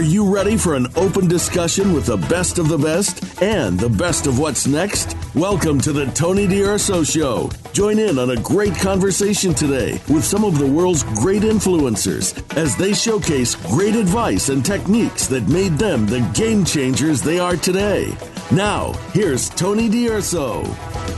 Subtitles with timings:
[0.00, 3.90] Are you ready for an open discussion with the best of the best and the
[3.90, 5.14] best of what's next?
[5.34, 7.50] Welcome to the Tony D'Urso Show.
[7.74, 12.74] Join in on a great conversation today with some of the world's great influencers as
[12.76, 18.16] they showcase great advice and techniques that made them the game changers they are today.
[18.50, 20.62] Now, here's Tony D'Urso.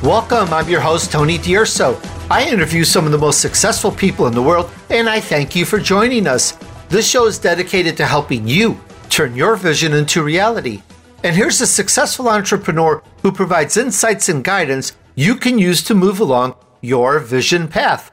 [0.02, 0.52] Welcome.
[0.52, 2.00] I'm your host, Tony D'Urso.
[2.28, 5.64] I interview some of the most successful people in the world, and I thank you
[5.64, 6.54] for joining us.
[6.92, 8.78] This show is dedicated to helping you
[9.08, 10.82] turn your vision into reality.
[11.24, 16.20] And here's a successful entrepreneur who provides insights and guidance you can use to move
[16.20, 18.12] along your vision path.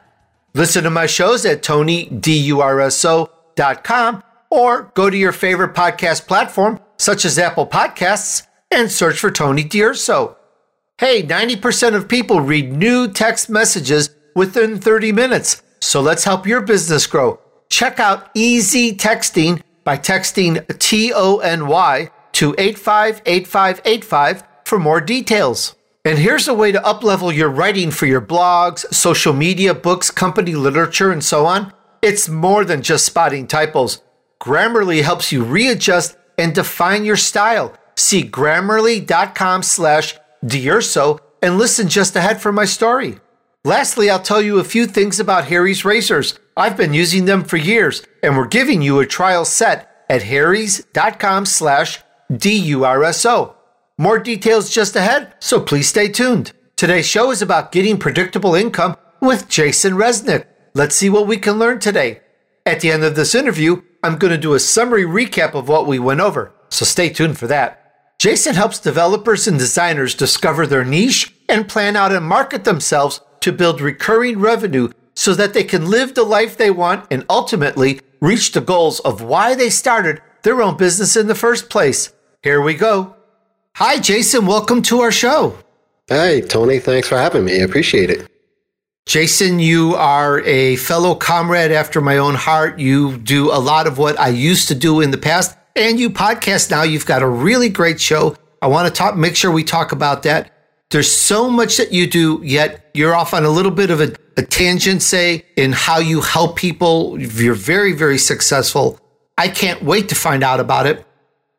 [0.53, 7.37] Listen to my shows at tonydurso.com or go to your favorite podcast platform, such as
[7.37, 10.37] Apple Podcasts, and search for Tony D'Urso.
[10.97, 15.61] Hey, 90% of people read new text messages within 30 minutes.
[15.81, 17.41] So let's help your business grow.
[17.69, 25.75] Check out Easy Texting by texting T O N Y to 858585 for more details.
[26.05, 30.55] And here's a way to uplevel your writing for your blogs, social media, books, company
[30.55, 31.73] literature, and so on.
[32.01, 34.01] It's more than just spotting typos.
[34.41, 37.73] Grammarly helps you readjust and define your style.
[37.95, 43.19] See grammarly.com slash D'Urso and listen just ahead for my story.
[43.65, 46.39] Lastly, I'll tell you a few things about Harry's razors.
[46.59, 51.45] I've been using them for years, and we're giving you a trial set at harrys.com
[51.45, 51.99] slash
[52.35, 53.55] D-U-R-S-O.
[53.97, 56.51] More details just ahead, so please stay tuned.
[56.75, 60.47] Today's show is about getting predictable income with Jason Resnick.
[60.73, 62.19] Let's see what we can learn today.
[62.65, 65.87] At the end of this interview, I'm going to do a summary recap of what
[65.87, 68.17] we went over, so stay tuned for that.
[68.19, 73.53] Jason helps developers and designers discover their niche and plan out and market themselves to
[73.53, 74.89] build recurring revenue
[75.19, 79.21] so that they can live the life they want and ultimately reach the goals of
[79.21, 82.13] why they started their own business in the first place.
[82.41, 83.17] Here we go.
[83.75, 84.45] Hi, Jason.
[84.45, 85.57] Welcome to our show.
[86.07, 86.79] Hey, Tony.
[86.79, 87.59] Thanks for having me.
[87.59, 88.31] I appreciate it.
[89.07, 92.79] Jason, you are a fellow comrade after my own heart.
[92.79, 96.09] You do a lot of what I used to do in the past, and you
[96.09, 96.83] podcast now.
[96.83, 98.37] You've got a really great show.
[98.61, 100.53] I want to talk, make sure we talk about that.
[100.91, 104.15] There's so much that you do, yet you're off on a little bit of a,
[104.41, 107.19] tangent, say, in how you help people.
[107.19, 108.99] You're very, very successful.
[109.37, 111.05] I can't wait to find out about it.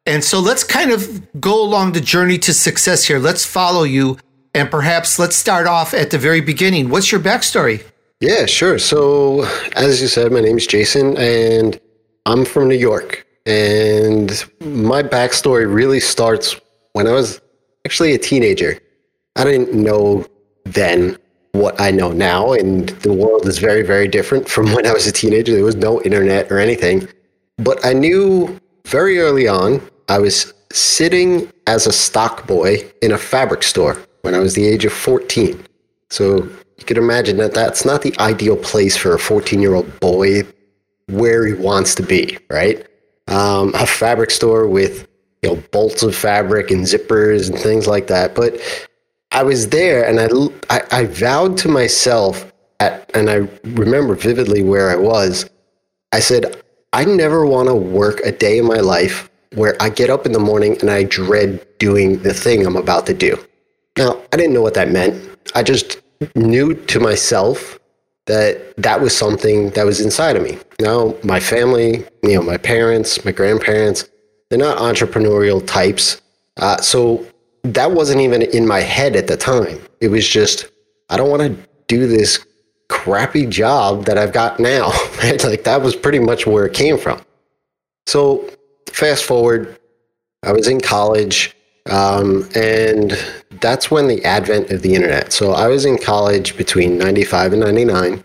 [0.06, 3.18] And so let's kind of go along the journey to success here.
[3.18, 4.18] Let's follow you.
[4.54, 6.88] And perhaps let's start off at the very beginning.
[6.88, 7.84] What's your backstory?
[8.20, 8.78] Yeah, sure.
[8.78, 9.44] So,
[9.76, 11.80] as you said, my name is Jason and
[12.26, 13.26] I'm from New York.
[13.46, 14.30] And
[14.60, 16.56] my backstory really starts
[16.92, 17.40] when I was
[17.86, 18.78] actually a teenager.
[19.36, 20.26] I didn't know
[20.64, 21.16] then
[21.52, 25.06] what I know now, and the world is very, very different from when I was
[25.06, 25.54] a teenager.
[25.54, 27.08] There was no internet or anything.
[27.58, 33.18] But I knew very early on, I was sitting as a stock boy in a
[33.18, 35.62] fabric store when I was the age of 14.
[36.10, 40.00] So you could imagine that that's not the ideal place for a 14 year old
[40.00, 40.42] boy
[41.08, 42.86] where he wants to be, right?
[43.28, 45.06] Um, a fabric store with
[45.42, 48.34] you know bolts of fabric and zippers and things like that.
[48.34, 48.60] But
[49.32, 50.28] I was there and I,
[50.74, 55.48] I, I vowed to myself, at, and I remember vividly where I was.
[56.12, 60.10] I said, I never want to work a day in my life where I get
[60.10, 63.36] up in the morning and I dread doing the thing I'm about to do.
[63.96, 65.22] Now, I didn't know what that meant.
[65.54, 66.00] I just
[66.34, 67.78] knew to myself
[68.26, 70.58] that that was something that was inside of me.
[70.80, 74.08] Now, my family, you know, my parents, my grandparents,
[74.48, 76.20] they're not entrepreneurial types.
[76.56, 77.26] Uh, so
[77.62, 79.80] that wasn't even in my head at the time.
[80.00, 80.70] It was just,
[81.08, 82.44] I don't want to do this
[82.88, 84.88] crappy job that I've got now.
[85.22, 87.20] like that was pretty much where it came from.
[88.06, 88.48] So
[88.92, 89.78] fast forward,
[90.42, 91.54] I was in college,
[91.88, 93.12] um, and
[93.60, 95.32] that's when the advent of the internet.
[95.32, 98.24] So I was in college between 95 and 99,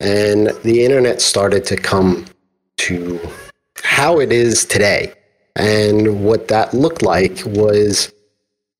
[0.00, 2.26] and the internet started to come
[2.78, 3.20] to
[3.82, 5.12] how it is today.
[5.56, 8.12] And what that looked like was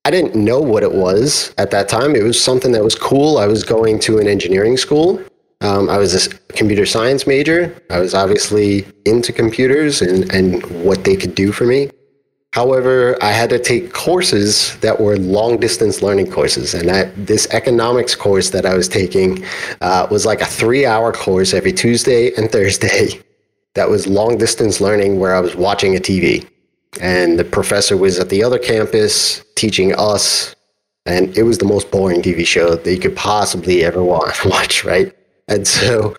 [0.07, 2.15] I didn't know what it was at that time.
[2.15, 3.39] It was something that was cool.
[3.39, 5.21] I was going to an engineering school.
[5.63, 7.75] Um, I was a computer science major.
[7.91, 11.91] I was obviously into computers and, and what they could do for me.
[12.53, 16.73] However, I had to take courses that were long distance learning courses.
[16.73, 19.45] And that, this economics course that I was taking
[19.81, 23.21] uh, was like a three hour course every Tuesday and Thursday
[23.75, 26.49] that was long distance learning where I was watching a TV
[26.99, 30.55] and the professor was at the other campus teaching us
[31.07, 34.03] and it was the most boring tv show that you could possibly ever
[34.45, 35.15] watch right
[35.49, 36.17] and so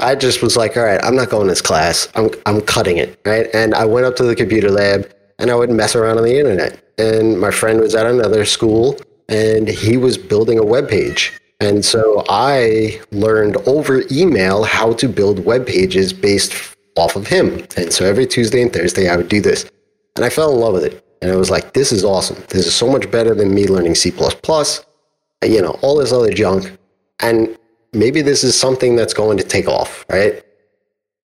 [0.00, 2.08] I just was like, all right, I'm not going to this class.
[2.14, 3.48] I'm, I'm cutting it, right?
[3.52, 6.38] And I went up to the computer lab and I would mess around on the
[6.38, 6.82] internet.
[6.98, 8.98] And my friend was at another school
[9.28, 11.38] and he was building a web page.
[11.60, 16.54] And so I learned over email how to build web pages based
[16.96, 17.66] off of him.
[17.76, 19.70] And so every Tuesday and Thursday, I would do this.
[20.16, 21.04] And I fell in love with it.
[21.22, 22.42] And I was like, this is awesome.
[22.48, 24.12] This is so much better than me learning C,
[25.44, 26.76] you know, all this other junk.
[27.20, 27.56] And
[27.92, 30.42] maybe this is something that's going to take off, right?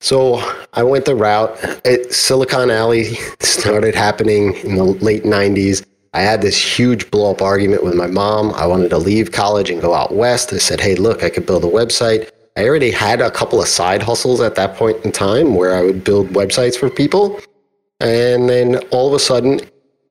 [0.01, 0.37] So
[0.75, 1.57] I went the route.
[1.85, 5.85] It, Silicon Alley started happening in the late 90s.
[6.13, 8.53] I had this huge blow up argument with my mom.
[8.55, 10.53] I wanted to leave college and go out west.
[10.53, 12.31] I said, hey, look, I could build a website.
[12.57, 15.83] I already had a couple of side hustles at that point in time where I
[15.83, 17.39] would build websites for people.
[18.01, 19.61] And then all of a sudden,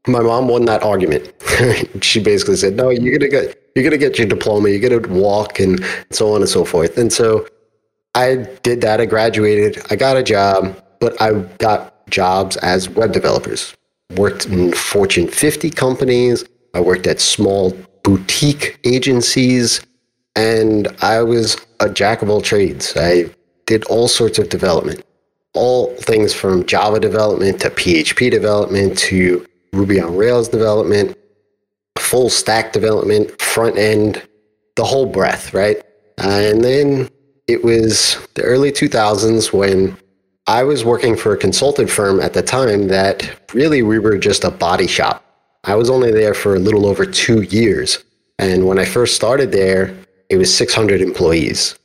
[0.08, 1.34] my mom won that argument.
[2.04, 4.70] she basically said, "No, you're gonna get you're gonna get your diploma.
[4.70, 7.48] You're gonna walk and so on and so forth." And so
[8.16, 9.02] I did that.
[9.02, 9.82] I graduated.
[9.90, 13.76] I got a job, but I got jobs as web developers.
[14.16, 16.46] Worked in Fortune 50 companies.
[16.74, 19.82] I worked at small boutique agencies,
[20.36, 22.94] and I was a jack of all trades.
[22.96, 23.32] I
[23.66, 25.04] did all sorts of development,
[25.56, 31.18] all things from Java development to PHP development to Ruby on Rails development,
[31.98, 34.22] full stack development, front end,
[34.76, 35.82] the whole breadth, right?
[36.18, 37.10] And then
[37.48, 39.98] it was the early 2000s when
[40.48, 44.44] I was working for a consultant firm at the time that really we were just
[44.44, 45.24] a body shop.
[45.64, 48.04] I was only there for a little over two years.
[48.38, 49.96] And when I first started there,
[50.30, 51.78] it was 600 employees.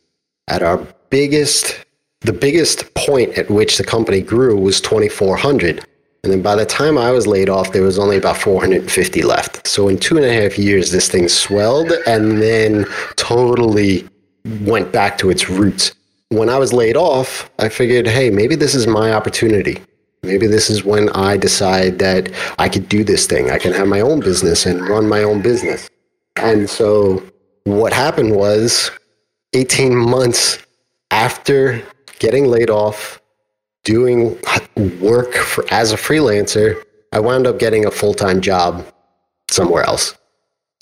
[0.48, 1.84] At our biggest,
[2.20, 5.84] the biggest point at which the company grew was 2,400.
[6.22, 9.66] And then by the time I was laid off, there was only about 450 left.
[9.66, 12.84] So in two and a half years, this thing swelled and then
[13.16, 14.06] totally
[14.62, 15.92] went back to its roots.
[16.28, 19.82] When I was laid off, I figured, hey, maybe this is my opportunity.
[20.22, 23.50] Maybe this is when I decide that I could do this thing.
[23.50, 25.88] I can have my own business and run my own business.
[26.36, 27.22] And so
[27.64, 28.90] what happened was
[29.54, 30.58] 18 months
[31.10, 31.82] after
[32.20, 33.20] getting laid off,
[33.82, 34.38] doing
[35.00, 36.80] work for, as a freelancer,
[37.12, 38.86] I wound up getting a full time job
[39.50, 40.16] somewhere else.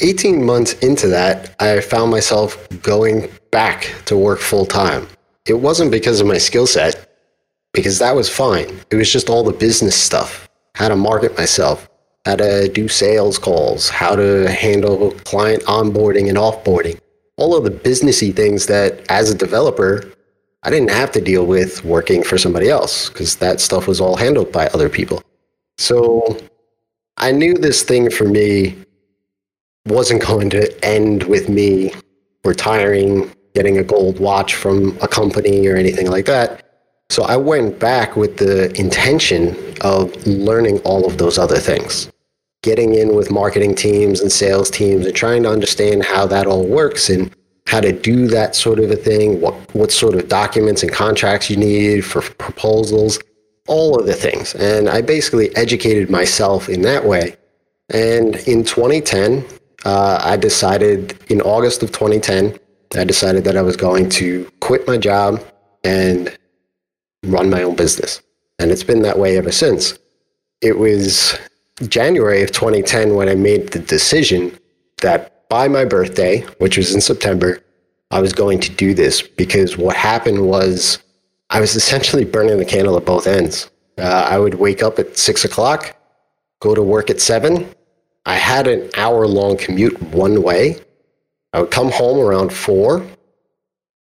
[0.01, 5.09] 18 months into that, I found myself going back to work full time.
[5.47, 7.09] It wasn't because of my skill set,
[7.73, 8.81] because that was fine.
[8.91, 11.89] It was just all the business stuff how to market myself,
[12.25, 17.01] how to do sales calls, how to handle client onboarding and offboarding.
[17.37, 20.05] All of the businessy things that, as a developer,
[20.63, 24.17] I didn't have to deal with working for somebody else because that stuff was all
[24.17, 25.23] handled by other people.
[25.77, 26.39] So
[27.17, 28.77] I knew this thing for me
[29.87, 31.93] wasn't going to end with me
[32.45, 36.65] retiring, getting a gold watch from a company or anything like that.
[37.11, 42.11] So I went back with the intention of learning all of those other things,
[42.63, 46.67] getting in with marketing teams and sales teams and trying to understand how that all
[46.67, 47.35] works and
[47.69, 51.51] how to do that sort of a thing, what, what sort of documents and contracts
[51.51, 53.19] you need for proposals,
[53.67, 54.55] all of the things.
[54.55, 57.37] And I basically educated myself in that way.
[57.91, 59.45] And in 2010,
[59.85, 62.59] uh, I decided, in August of 2010,
[62.97, 65.45] I decided that I was going to quit my job
[65.85, 66.35] and
[67.25, 68.23] run my own business.
[68.59, 69.99] And it's been that way ever since.
[70.63, 71.39] It was
[71.87, 74.59] January of 2010 when I made the decision
[75.03, 77.61] that by my birthday, which was in September,
[78.11, 80.99] I was going to do this because what happened was
[81.51, 83.71] I was essentially burning the candle at both ends.
[83.99, 85.97] Uh, I would wake up at six o'clock,
[86.61, 87.69] go to work at seven.
[88.27, 90.77] I had an hour long commute one way.
[91.53, 93.07] I would come home around four,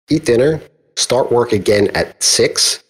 [0.10, 0.60] eat dinner,
[0.96, 2.84] start work again at six,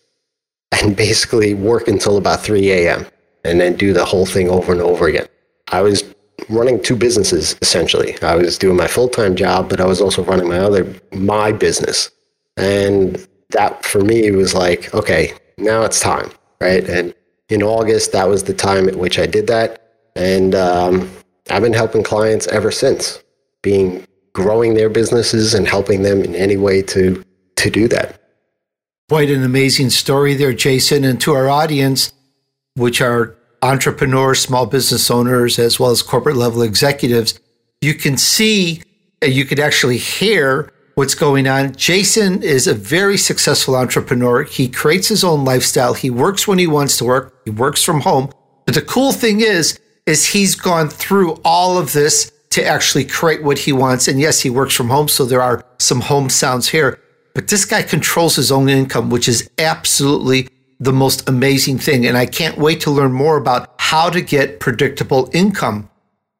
[0.71, 3.05] and basically work until about 3 a.m.
[3.43, 5.27] and then do the whole thing over and over again.
[5.67, 6.03] I was
[6.49, 8.15] running two businesses essentially.
[8.21, 11.51] I was doing my full time job, but I was also running my other my
[11.51, 12.11] business,
[12.55, 16.83] and that for me was like, okay, now it's time, right?
[16.87, 17.13] And
[17.49, 19.81] in August, that was the time at which I did that,
[20.15, 21.09] and um,
[21.49, 23.23] I've been helping clients ever since,
[23.61, 27.23] being growing their businesses and helping them in any way to
[27.55, 28.21] to do that.
[29.09, 32.11] Quite an amazing story there, Jason, and to our audience,
[32.75, 37.39] which are entrepreneurs, small business owners, as well as corporate level executives,
[37.81, 38.81] you can see,
[39.23, 41.75] uh, you could actually hear what's going on.
[41.75, 44.43] Jason is a very successful entrepreneur.
[44.43, 45.93] He creates his own lifestyle.
[45.93, 47.39] He works when he wants to work.
[47.45, 48.31] He works from home.
[48.65, 53.43] But the cool thing is, is he's gone through all of this to actually create
[53.43, 54.07] what he wants.
[54.07, 55.07] And yes, he works from home.
[55.07, 56.99] So there are some home sounds here.
[57.35, 60.47] but this guy controls his own income, which is absolutely
[60.79, 62.05] the most amazing thing.
[62.05, 65.89] And I can't wait to learn more about how to get predictable income.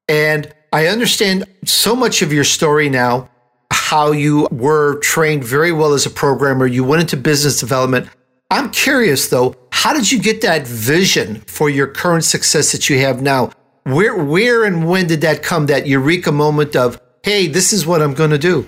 [0.08, 3.30] And I understand so much of your story now,
[3.72, 6.68] how you were trained very well as a programmer.
[6.68, 8.10] You went into business development.
[8.52, 13.00] I'm curious though, how did you get that vision for your current success that you
[13.00, 13.52] have now?
[13.84, 15.68] Where, where and when did that come?
[15.68, 18.68] That eureka moment of, hey, this is what I'm going to do?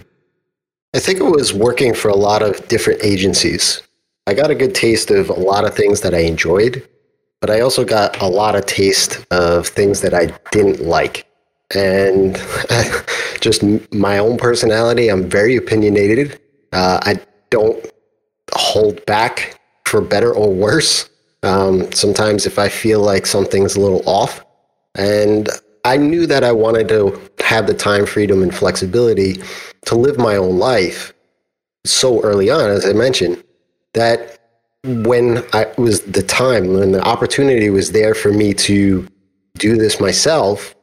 [0.95, 3.81] I think it was working for a lot of different agencies.
[4.29, 6.87] I got a good taste of a lot of things that I enjoyed,
[7.41, 11.25] but I also got a lot of taste of things that I didn't like.
[11.73, 12.39] And
[13.41, 16.39] just my own personality, I'm very opinionated.
[16.71, 17.19] Uh, I
[17.49, 17.83] don't
[18.53, 21.09] hold back for better or worse.
[21.41, 24.45] Um, sometimes if I feel like something's a little off,
[24.93, 25.49] and
[25.85, 29.41] I knew that I wanted to have the time, freedom, and flexibility
[29.87, 31.15] to live my own life
[31.83, 33.43] so early on, as I mentioned,
[33.93, 34.39] that
[34.83, 39.07] when I was the time, when the opportunity was there for me to
[39.57, 40.75] do this myself,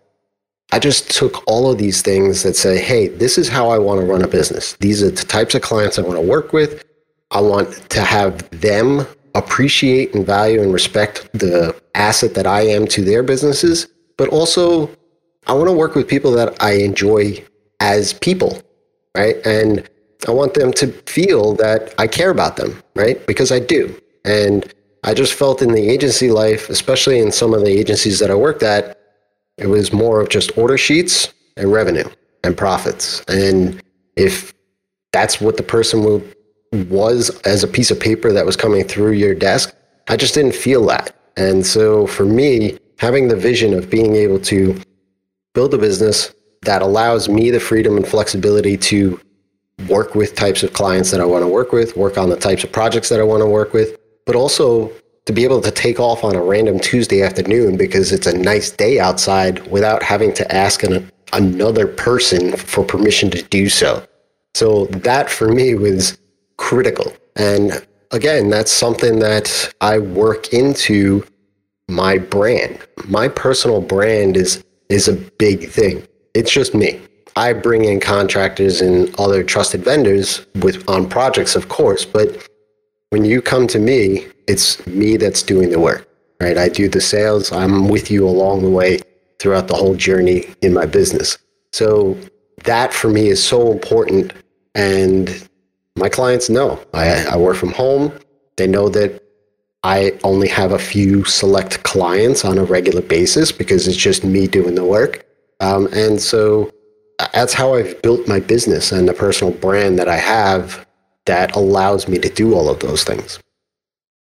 [0.72, 4.00] I just took all of these things that say, hey, this is how I want
[4.00, 4.74] to run a business.
[4.80, 6.84] These are the types of clients I want to work with.
[7.30, 12.86] I want to have them appreciate and value and respect the asset that I am
[12.88, 13.86] to their businesses,
[14.16, 14.90] but also
[15.46, 17.44] I want to work with people that I enjoy
[17.80, 18.60] as people,
[19.16, 19.36] right?
[19.46, 19.88] And
[20.26, 23.24] I want them to feel that I care about them, right?
[23.26, 23.96] Because I do.
[24.24, 24.72] And
[25.04, 28.34] I just felt in the agency life, especially in some of the agencies that I
[28.34, 28.98] worked at,
[29.56, 32.08] it was more of just order sheets and revenue
[32.42, 33.22] and profits.
[33.28, 33.80] And
[34.16, 34.52] if
[35.12, 36.22] that's what the person
[36.90, 39.74] was as a piece of paper that was coming through your desk,
[40.08, 41.14] I just didn't feel that.
[41.36, 44.80] And so for me, having the vision of being able to
[45.54, 49.20] build a business that allows me the freedom and flexibility to
[49.88, 52.64] work with types of clients that I want to work with, work on the types
[52.64, 54.90] of projects that I want to work with, but also
[55.26, 58.70] to be able to take off on a random Tuesday afternoon because it's a nice
[58.70, 64.06] day outside without having to ask an, another person for permission to do so.
[64.54, 66.16] So that for me was
[66.56, 67.12] critical.
[67.34, 71.26] And again, that's something that I work into
[71.88, 72.78] my brand.
[73.06, 76.06] My personal brand is is a big thing.
[76.34, 77.00] It's just me.
[77.36, 82.48] I bring in contractors and other trusted vendors with on projects, of course, but
[83.10, 86.08] when you come to me, it's me that's doing the work,
[86.40, 86.56] right?
[86.56, 87.52] I do the sales.
[87.52, 89.00] I'm with you along the way
[89.38, 91.36] throughout the whole journey in my business.
[91.72, 92.16] So
[92.64, 94.32] that for me is so important.
[94.74, 95.48] And
[95.96, 98.12] my clients know I, I work from home.
[98.56, 99.22] They know that
[99.82, 104.46] I only have a few select clients on a regular basis because it's just me
[104.46, 105.24] doing the work.
[105.60, 106.70] Um, and so
[107.18, 110.86] that's how I've built my business and the personal brand that I have
[111.26, 113.38] that allows me to do all of those things.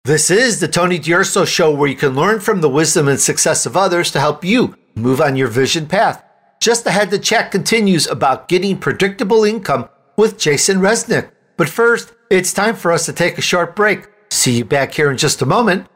[0.06, 3.66] This is the Tony D'Urso Show, where you can learn from the wisdom and success
[3.66, 6.24] of others to help you move on your vision path.
[6.60, 9.88] Just ahead, the chat continues about getting predictable income
[10.18, 11.32] with Jason Resnick.
[11.58, 14.08] But first, it's time for us to take a short break.
[14.30, 15.88] See you back here in just a moment.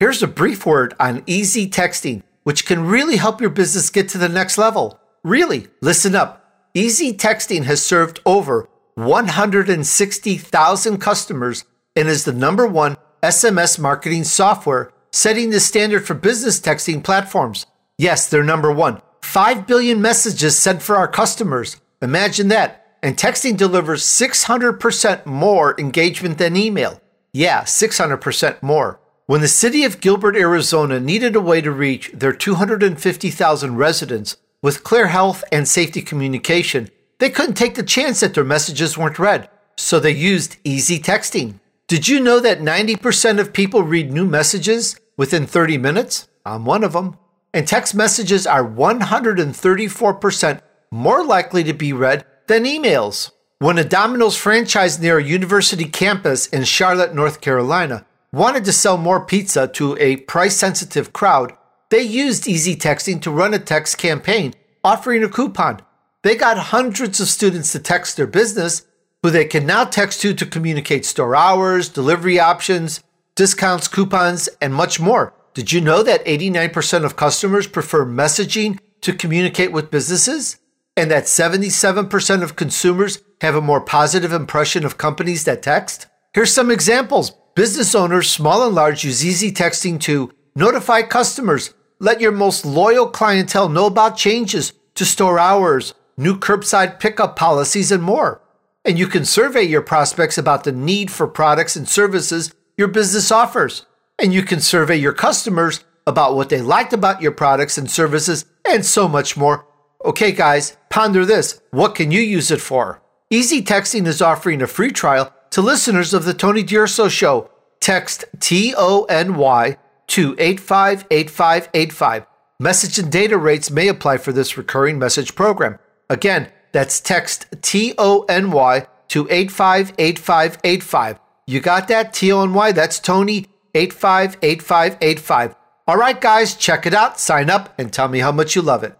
[0.00, 4.18] Here's a brief word on easy texting, which can really help your business get to
[4.18, 5.00] the next level.
[5.24, 6.70] Really, listen up.
[6.72, 11.64] Easy texting has served over 160,000 customers
[11.96, 17.66] and is the number one SMS marketing software, setting the standard for business texting platforms.
[17.96, 19.02] Yes, they're number one.
[19.22, 21.76] 5 billion messages sent for our customers.
[22.00, 22.98] Imagine that.
[23.02, 27.00] And texting delivers 600% more engagement than email.
[27.32, 29.00] Yeah, 600% more.
[29.28, 34.82] When the city of Gilbert, Arizona needed a way to reach their 250,000 residents with
[34.82, 39.50] clear health and safety communication, they couldn't take the chance that their messages weren't read,
[39.76, 41.60] so they used easy texting.
[41.88, 46.26] Did you know that 90% of people read new messages within 30 minutes?
[46.46, 47.18] I'm one of them.
[47.52, 53.32] And text messages are 134% more likely to be read than emails.
[53.58, 58.96] When a Domino's franchise near a university campus in Charlotte, North Carolina, wanted to sell
[58.96, 61.52] more pizza to a price sensitive crowd,
[61.90, 64.54] they used easy texting to run a text campaign
[64.84, 65.80] offering a coupon.
[66.22, 68.86] They got hundreds of students to text their business,
[69.22, 73.02] who they can now text to to communicate store hours, delivery options,
[73.34, 75.34] discounts, coupons, and much more.
[75.54, 80.58] Did you know that 89% of customers prefer messaging to communicate with businesses?
[80.96, 86.06] And that 77% of consumers have a more positive impression of companies that text?
[86.34, 87.32] Here's some examples.
[87.58, 93.08] Business owners, small and large, use easy texting to notify customers Let your most loyal
[93.08, 98.40] clientele know about changes to store hours, new curbside pickup policies, and more.
[98.84, 103.32] And you can survey your prospects about the need for products and services your business
[103.32, 103.86] offers.
[104.20, 108.44] And you can survey your customers about what they liked about your products and services,
[108.64, 109.66] and so much more.
[110.04, 111.60] Okay, guys, ponder this.
[111.72, 113.02] What can you use it for?
[113.30, 117.50] Easy Texting is offering a free trial to listeners of the Tony D'Urso Show.
[117.80, 119.76] Text T O N Y
[120.08, 122.26] to 858585.
[122.60, 125.78] Message and data rates may apply for this recurring message program.
[126.10, 131.20] Again, that's text T O N Y to 858585.
[131.46, 132.12] You got that?
[132.12, 132.72] T O N Y?
[132.72, 135.54] That's Tony 858585.
[135.86, 138.84] All right, guys, check it out, sign up, and tell me how much you love
[138.84, 138.94] it.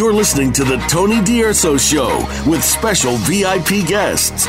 [0.00, 4.46] You're listening to the Tony D'Urso Show with special VIP guests.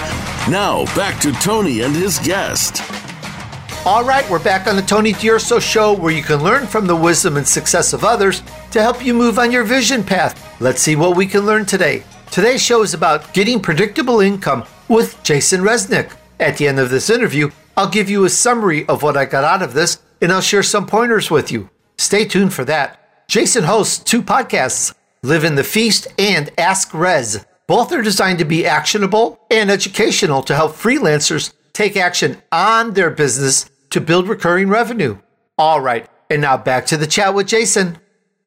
[0.50, 2.82] Now, back to Tony and his guest.
[3.86, 6.96] All right, we're back on the Tony D'Urso Show where you can learn from the
[6.96, 10.58] wisdom and success of others to help you move on your vision path.
[10.62, 12.04] Let's see what we can learn today.
[12.32, 16.16] Today's show is about getting predictable income with Jason Resnick.
[16.40, 19.44] At the end of this interview, I'll give you a summary of what I got
[19.44, 21.70] out of this and I'll share some pointers with you.
[21.98, 23.28] Stay tuned for that.
[23.28, 24.94] Jason hosts two podcasts
[25.24, 27.46] Live in the Feast and Ask Rezzz.
[27.68, 33.12] Both are designed to be actionable and educational to help freelancers take action on their
[33.12, 35.20] business to build recurring revenue.
[35.60, 38.00] All right, and now back to the chat with Jason.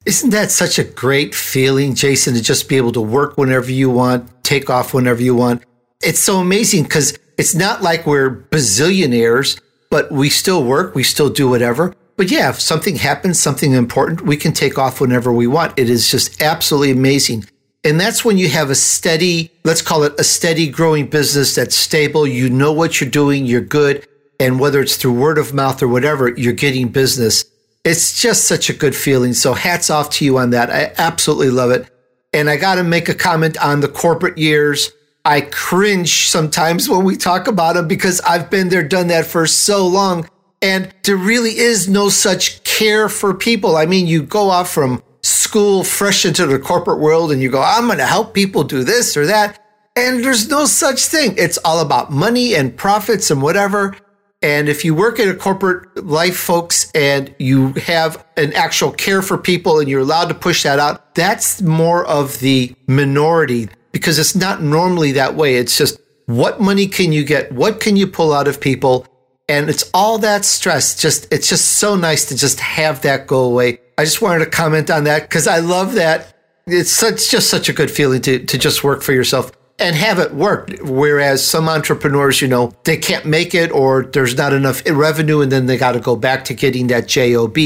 [0.05, 3.89] Isn't that such a great feeling, Jason, to just be able to work whenever you
[3.89, 5.63] want, take off whenever you want?
[6.03, 11.31] It's so amazing because it's not like we're bazillionaires, but we still work, we still
[11.31, 11.95] do whatever.
[12.17, 15.79] But yeah, if something happens, something important, we can take off whenever we want.
[15.79, 17.47] It is just absolutely amazing.
[17.83, 21.75] And that's when you have a steady, let's call it a steady growing business that's
[21.77, 22.27] stable.
[22.27, 23.45] You know what you're doing.
[23.45, 24.07] You're good.
[24.41, 27.45] And whether it's through word of mouth or whatever, you're getting business.
[27.85, 29.35] It's just such a good feeling.
[29.35, 30.71] So hats off to you on that.
[30.71, 31.91] I absolutely love it.
[32.33, 34.91] And I got to make a comment on the corporate years.
[35.27, 39.47] I cringe sometimes when we talk about them because I've been there, done that for
[39.47, 40.29] so long.
[40.65, 43.77] And there really is no such care for people.
[43.77, 47.61] I mean, you go off from school fresh into the corporate world and you go,
[47.61, 49.63] I'm going to help people do this or that.
[49.95, 51.35] And there's no such thing.
[51.37, 53.95] It's all about money and profits and whatever.
[54.41, 59.21] And if you work in a corporate life, folks, and you have an actual care
[59.21, 64.19] for people and you're allowed to push that out, that's more of the minority because
[64.19, 65.57] it's not normally that way.
[65.57, 67.53] It's just what money can you get?
[67.53, 69.07] What can you pull out of people?
[69.49, 71.01] And it's all that stress.
[71.01, 73.81] Just it's just so nice to just have that go away.
[73.99, 76.35] I just wanted to comment on that because I love that.
[76.67, 80.19] It's such just such a good feeling to to just work for yourself and have
[80.19, 80.71] it work.
[80.83, 85.51] Whereas some entrepreneurs, you know, they can't make it or there's not enough revenue and
[85.51, 87.57] then they got to go back to getting that job.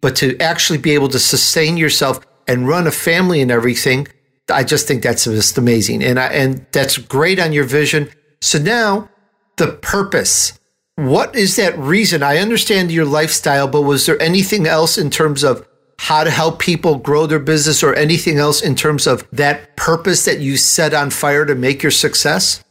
[0.00, 4.06] But to actually be able to sustain yourself and run a family and everything,
[4.50, 6.04] I just think that's just amazing.
[6.04, 8.10] And I, and that's great on your vision.
[8.40, 9.08] So now
[9.56, 10.60] the purpose
[10.96, 12.22] what is that reason?
[12.22, 15.66] I understand your lifestyle, but was there anything else in terms of
[15.98, 20.24] how to help people grow their business or anything else in terms of that purpose
[20.24, 22.64] that you set on fire to make your success?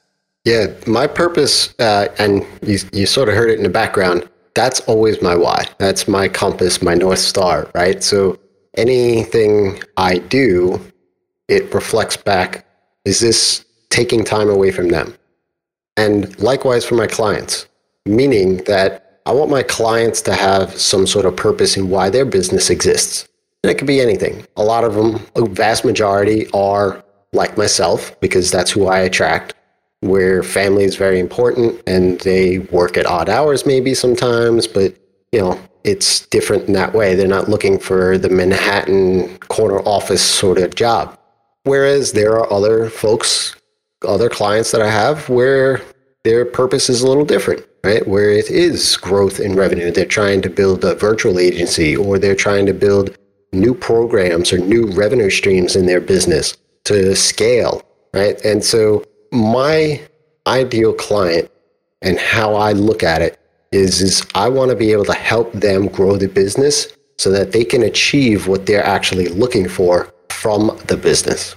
[0.44, 4.80] Yeah, my purpose, uh, and you, you sort of heard it in the background, that's
[4.82, 5.66] always my why.
[5.80, 8.04] That's my compass, my North Star, right?
[8.04, 8.40] So
[8.76, 10.80] anything I do,
[11.48, 12.66] it reflects back
[13.06, 15.16] is this taking time away from them?
[15.96, 17.68] And likewise for my clients
[18.06, 22.26] meaning that I want my clients to have some sort of purpose in why their
[22.26, 23.28] business exists.
[23.64, 24.46] And it could be anything.
[24.58, 29.56] A lot of them, a vast majority, are like myself because that's who I attract,
[30.02, 34.96] where family is very important and they work at odd hours maybe sometimes, but
[35.32, 37.16] you know, it's different in that way.
[37.16, 41.18] They're not looking for the Manhattan corner office sort of job.
[41.64, 43.56] Whereas there are other folks,
[44.08, 45.82] other clients that I have where
[46.24, 48.08] their purpose is a little different right?
[48.08, 49.92] Where it is growth in revenue.
[49.92, 53.16] They're trying to build a virtual agency or they're trying to build
[53.54, 58.44] new programs or new revenue streams in their business to scale, right?
[58.44, 60.02] And so my
[60.48, 61.52] ideal client
[62.02, 63.40] and how I look at it
[63.72, 67.52] is, is I want to be able to help them grow the business so that
[67.52, 71.56] they can achieve what they're actually looking for from the business.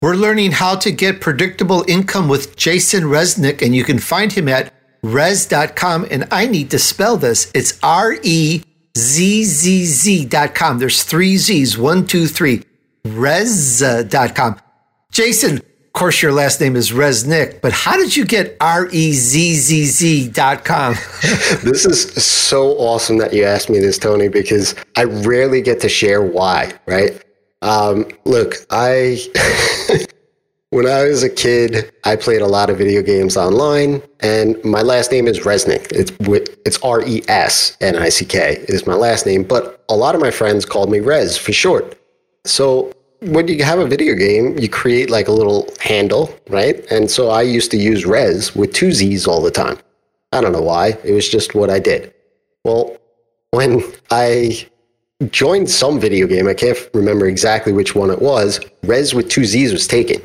[0.00, 4.48] We're learning how to get predictable income with Jason Resnick, and you can find him
[4.48, 6.06] at rezzz.com.
[6.10, 7.50] And I need to spell this.
[7.54, 8.62] It's R E
[8.96, 10.78] Z Z Z.com.
[10.78, 12.62] There's three Z's, one, two, three.
[13.04, 14.60] Rezzz.com.
[15.12, 19.12] Jason, of course, your last name is Resnick, but how did you get R E
[19.12, 20.94] Z Z Z dot com?
[21.62, 25.88] this is so awesome that you asked me this, Tony, because I rarely get to
[25.88, 27.24] share why, right?
[27.62, 29.18] Um, look, I.
[30.70, 34.82] when I was a kid, I played a lot of video games online, and my
[34.82, 35.90] last name is Resnick.
[35.92, 36.12] It's
[36.66, 40.14] it's R E S N I C K is my last name, but a lot
[40.14, 41.98] of my friends called me Rez for short.
[42.44, 46.84] So when you have a video game, you create like a little handle, right?
[46.90, 49.78] And so I used to use Rez with two Z's all the time.
[50.32, 50.98] I don't know why.
[51.02, 52.12] It was just what I did.
[52.64, 52.98] Well,
[53.52, 54.68] when I
[55.30, 59.46] joined some video game, I can't remember exactly which one it was, Rez with two
[59.46, 60.20] Z's was taken.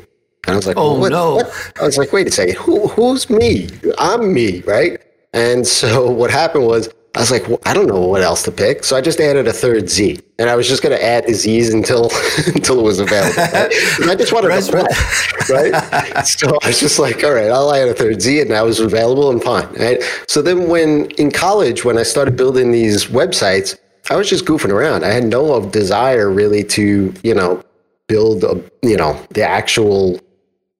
[0.46, 1.36] And I was like, oh, what, no.
[1.36, 1.72] What?
[1.80, 3.68] I was like, wait a second, Who, who's me?
[3.98, 5.00] I'm me, right?
[5.32, 8.50] And so what happened was I was like, well, I don't know what else to
[8.50, 11.24] pick, so I just added a third Z, and I was just going to add
[11.28, 12.10] the Z's until
[12.46, 13.40] until it was available.
[13.40, 14.08] Right?
[14.08, 14.72] I just wanted to
[15.46, 16.26] play, right?
[16.26, 18.80] so I was just like, all right, I'll add a third Z, and that was
[18.80, 19.68] available and fine.
[19.74, 20.02] Right?
[20.26, 23.78] So then, when in college, when I started building these websites,
[24.10, 25.04] I was just goofing around.
[25.04, 27.62] I had no desire really to, you know,
[28.08, 30.18] build a, you know, the actual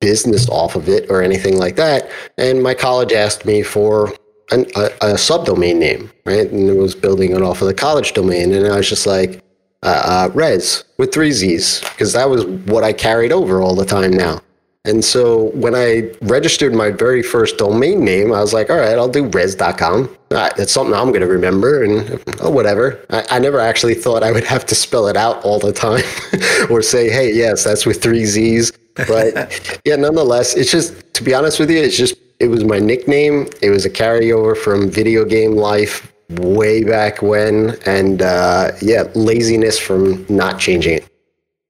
[0.04, 2.10] business off of it or anything like that.
[2.36, 4.12] And my college asked me for
[4.50, 6.46] an, a, a subdomain name, right?
[6.50, 8.52] And it was building it off of the college domain.
[8.52, 9.42] And I was just like,
[9.82, 13.86] uh, uh, Rez with three Z's, because that was what I carried over all the
[13.86, 14.42] time now.
[14.84, 18.98] And so when I registered my very first domain name, I was like, all right,
[18.98, 20.14] I'll do rezzz.com.
[20.30, 23.02] Uh, it's something I'm going to remember and oh, whatever.
[23.08, 26.04] I, I, never actually thought I would have to spell it out all the time
[26.70, 28.70] or say, hey, yes, that's with three Z's.
[28.94, 32.78] But yeah, nonetheless, it's just, to be honest with you, it's just it was my
[32.78, 33.48] nickname.
[33.62, 39.78] It was a carryover from video game life way back when, and uh, yeah, laziness
[39.78, 41.08] from not changing it.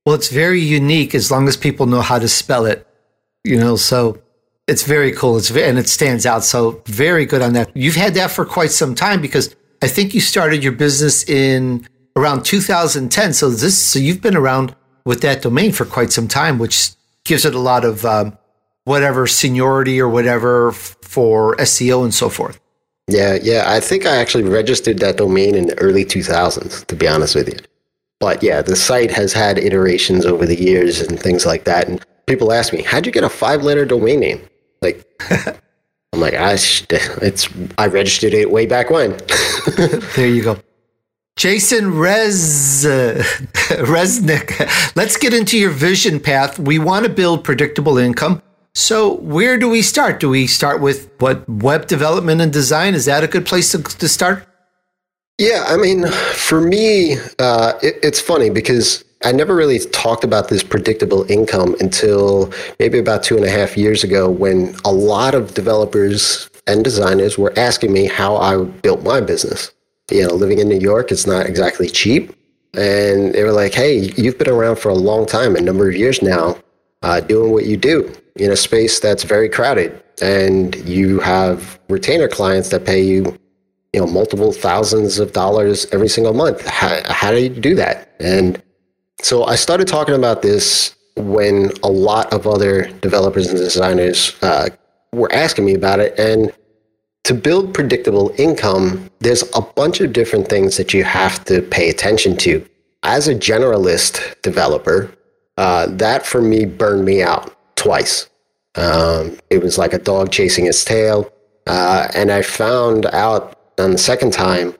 [0.06, 2.86] Well, it's very unique as long as people know how to spell it,
[3.42, 3.76] you know.
[3.76, 4.20] So
[4.66, 5.36] it's very cool.
[5.36, 6.44] It's and it stands out.
[6.44, 7.70] So very good on that.
[7.74, 11.86] You've had that for quite some time because I think you started your business in
[12.16, 13.32] around 2010.
[13.32, 16.90] So this, so you've been around with that domain for quite some time, which
[17.24, 18.36] gives it a lot of um,
[18.84, 22.60] whatever seniority or whatever for SEO and so forth.
[23.08, 23.64] Yeah, yeah.
[23.66, 27.48] I think I actually registered that domain in the early 2000s, to be honest with
[27.48, 27.58] you.
[28.20, 31.88] But yeah, the site has had iterations over the years and things like that.
[31.88, 34.40] And people ask me, how'd you get a five letter domain name?
[34.80, 35.04] Like,
[36.12, 36.52] I'm like, I,
[36.92, 39.10] it's, I registered it way back when.
[40.16, 40.58] there you go.
[41.36, 46.58] Jason Rez, Resnick, let's get into your vision path.
[46.58, 48.40] We want to build predictable income.
[48.74, 50.20] So, where do we start?
[50.20, 52.94] Do we start with what web development and design?
[52.94, 54.46] Is that a good place to, to start?
[55.38, 60.48] Yeah, I mean, for me, uh, it, it's funny because I never really talked about
[60.48, 65.34] this predictable income until maybe about two and a half years ago when a lot
[65.34, 69.72] of developers and designers were asking me how I built my business.
[70.10, 72.34] You know, living in New York, it's not exactly cheap.
[72.74, 75.96] And they were like, hey, you've been around for a long time, a number of
[75.96, 76.56] years now,
[77.02, 80.02] uh, doing what you do in a space that's very crowded.
[80.20, 83.38] And you have retainer clients that pay you
[83.94, 86.66] you know multiple thousands of dollars every single month.
[86.66, 88.10] How, how do you do that?
[88.18, 88.60] And
[89.22, 94.68] so i started talking about this when a lot of other developers and designers uh,
[95.12, 96.18] were asking me about it.
[96.18, 96.52] And
[97.24, 101.88] to build predictable income there's a bunch of different things that you have to pay
[101.88, 102.64] attention to
[103.02, 105.10] as a generalist developer
[105.56, 108.28] uh, that for me burned me out twice.
[108.74, 111.30] Um, it was like a dog chasing its tail.
[111.66, 114.74] Uh, and I found out on the second time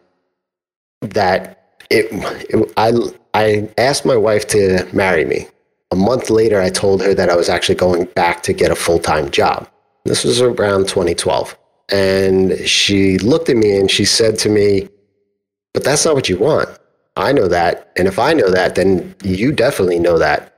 [1.01, 2.09] that it,
[2.51, 2.93] it, I,
[3.35, 5.47] I asked my wife to marry me.
[5.91, 8.77] A month later, I told her that I was actually going back to get a
[8.77, 9.69] full time job.
[10.05, 11.57] This was around 2012.
[11.91, 14.89] And she looked at me and she said to me,
[15.73, 16.69] But that's not what you want.
[17.17, 17.93] I know that.
[17.97, 20.55] And if I know that, then you definitely know that.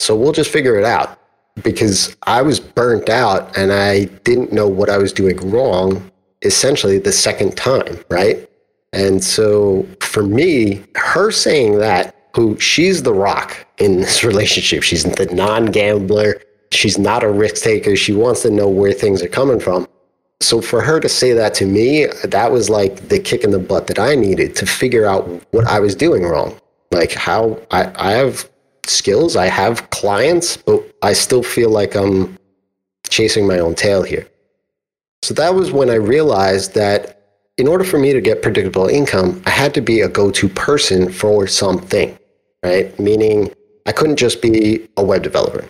[0.00, 1.18] So we'll just figure it out
[1.62, 6.10] because I was burnt out and I didn't know what I was doing wrong
[6.42, 8.48] essentially the second time, right?
[8.92, 15.04] And so for me, her saying that, who she's the rock in this relationship, she's
[15.04, 19.28] the non gambler, she's not a risk taker, she wants to know where things are
[19.28, 19.86] coming from.
[20.40, 23.58] So for her to say that to me, that was like the kick in the
[23.58, 26.60] butt that I needed to figure out what I was doing wrong.
[26.90, 28.48] Like how I, I have
[28.86, 29.36] skills.
[29.36, 32.38] I have clients, but I still feel like I'm
[33.08, 34.28] chasing my own tail here.
[35.22, 37.14] So that was when I realized that
[37.56, 40.48] in order for me to get predictable income, I had to be a go to
[40.48, 42.18] person for something,
[42.62, 42.98] right?
[42.98, 43.50] Meaning
[43.86, 45.64] I couldn't just be a web developer.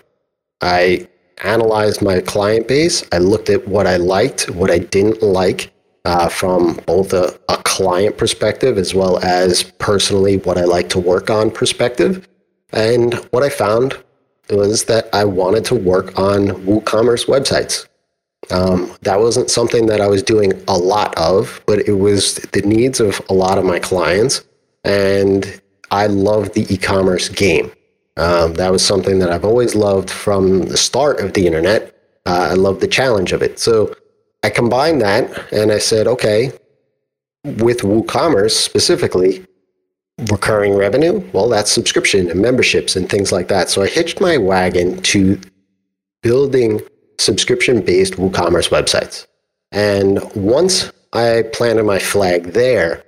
[0.60, 1.08] I
[1.42, 3.02] analyzed my client base.
[3.12, 5.72] I looked at what I liked, what I didn't like
[6.04, 10.98] uh, from both a, a client perspective as well as personally what I like to
[10.98, 12.28] work on perspective.
[12.72, 13.96] And what I found
[14.50, 17.86] was that I wanted to work on WooCommerce websites.
[18.50, 22.60] Um, that wasn't something that I was doing a lot of, but it was the
[22.60, 24.44] needs of a lot of my clients.
[24.84, 27.72] And I love the e commerce game.
[28.16, 31.94] Um, that was something that I've always loved from the start of the internet.
[32.26, 33.58] Uh, I love the challenge of it.
[33.58, 33.94] So
[34.42, 36.52] I combined that and I said, okay,
[37.44, 39.44] with WooCommerce specifically,
[40.30, 43.68] recurring revenue, well, that's subscription and memberships and things like that.
[43.68, 45.40] So I hitched my wagon to
[46.22, 46.80] building
[47.18, 49.26] subscription based WooCommerce websites.
[49.72, 53.04] And once I planted my flag there,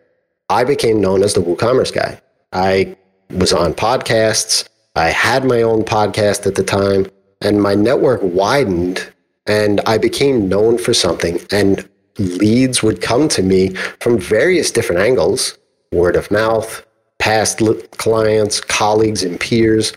[0.48, 2.20] I became known as the WooCommerce guy.
[2.52, 2.96] I
[3.30, 4.68] was on podcasts.
[4.96, 7.06] I had my own podcast at the time,
[7.42, 9.06] and my network widened,
[9.46, 11.38] and I became known for something.
[11.52, 11.86] And
[12.18, 15.58] leads would come to me from various different angles
[15.92, 16.84] word of mouth,
[17.18, 17.60] past
[17.98, 19.92] clients, colleagues, and peers.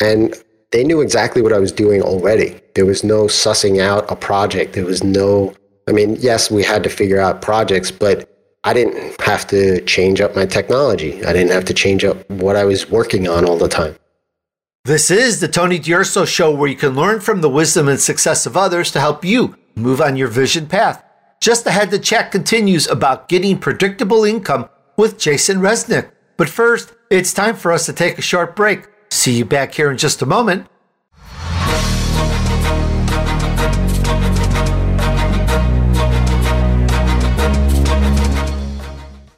[0.00, 0.34] And
[0.72, 2.60] they knew exactly what I was doing already.
[2.74, 4.72] There was no sussing out a project.
[4.74, 5.54] There was no,
[5.88, 8.28] I mean, yes, we had to figure out projects, but
[8.64, 11.24] I didn't have to change up my technology.
[11.24, 13.96] I didn't have to change up what I was working on all the time.
[14.86, 18.46] This is the Tony D'Urso Show, where you can learn from the wisdom and success
[18.46, 21.02] of others to help you move on your vision path.
[21.40, 26.12] Just ahead, the chat continues about getting predictable income with Jason Resnick.
[26.36, 28.86] But first, it's time for us to take a short break.
[29.10, 30.68] See you back here in just a moment.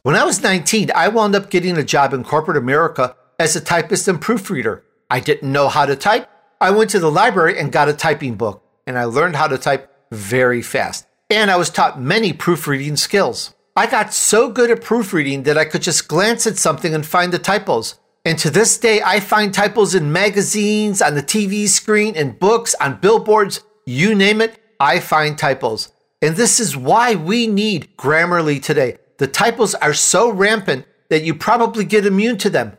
[0.03, 3.63] When I was 19, I wound up getting a job in corporate America as a
[3.63, 4.85] typist and proofreader.
[5.11, 6.29] I didn't know how to type.
[6.61, 9.57] I went to the library and got a typing book, and I learned how to
[9.57, 11.07] type very fast.
[11.31, 13.55] And I was taught many proofreading skills.
[13.77, 17.33] I got so good at proofreading that I could just glance at something and find
[17.33, 17.95] the typos.
[18.25, 22.75] And to this day, I find typos in magazines, on the TV screen, in books,
[22.81, 25.91] on billboards, you name it, I find typos.
[26.21, 28.99] And this is why we need Grammarly today.
[29.19, 32.77] The typos are so rampant that you probably get immune to them,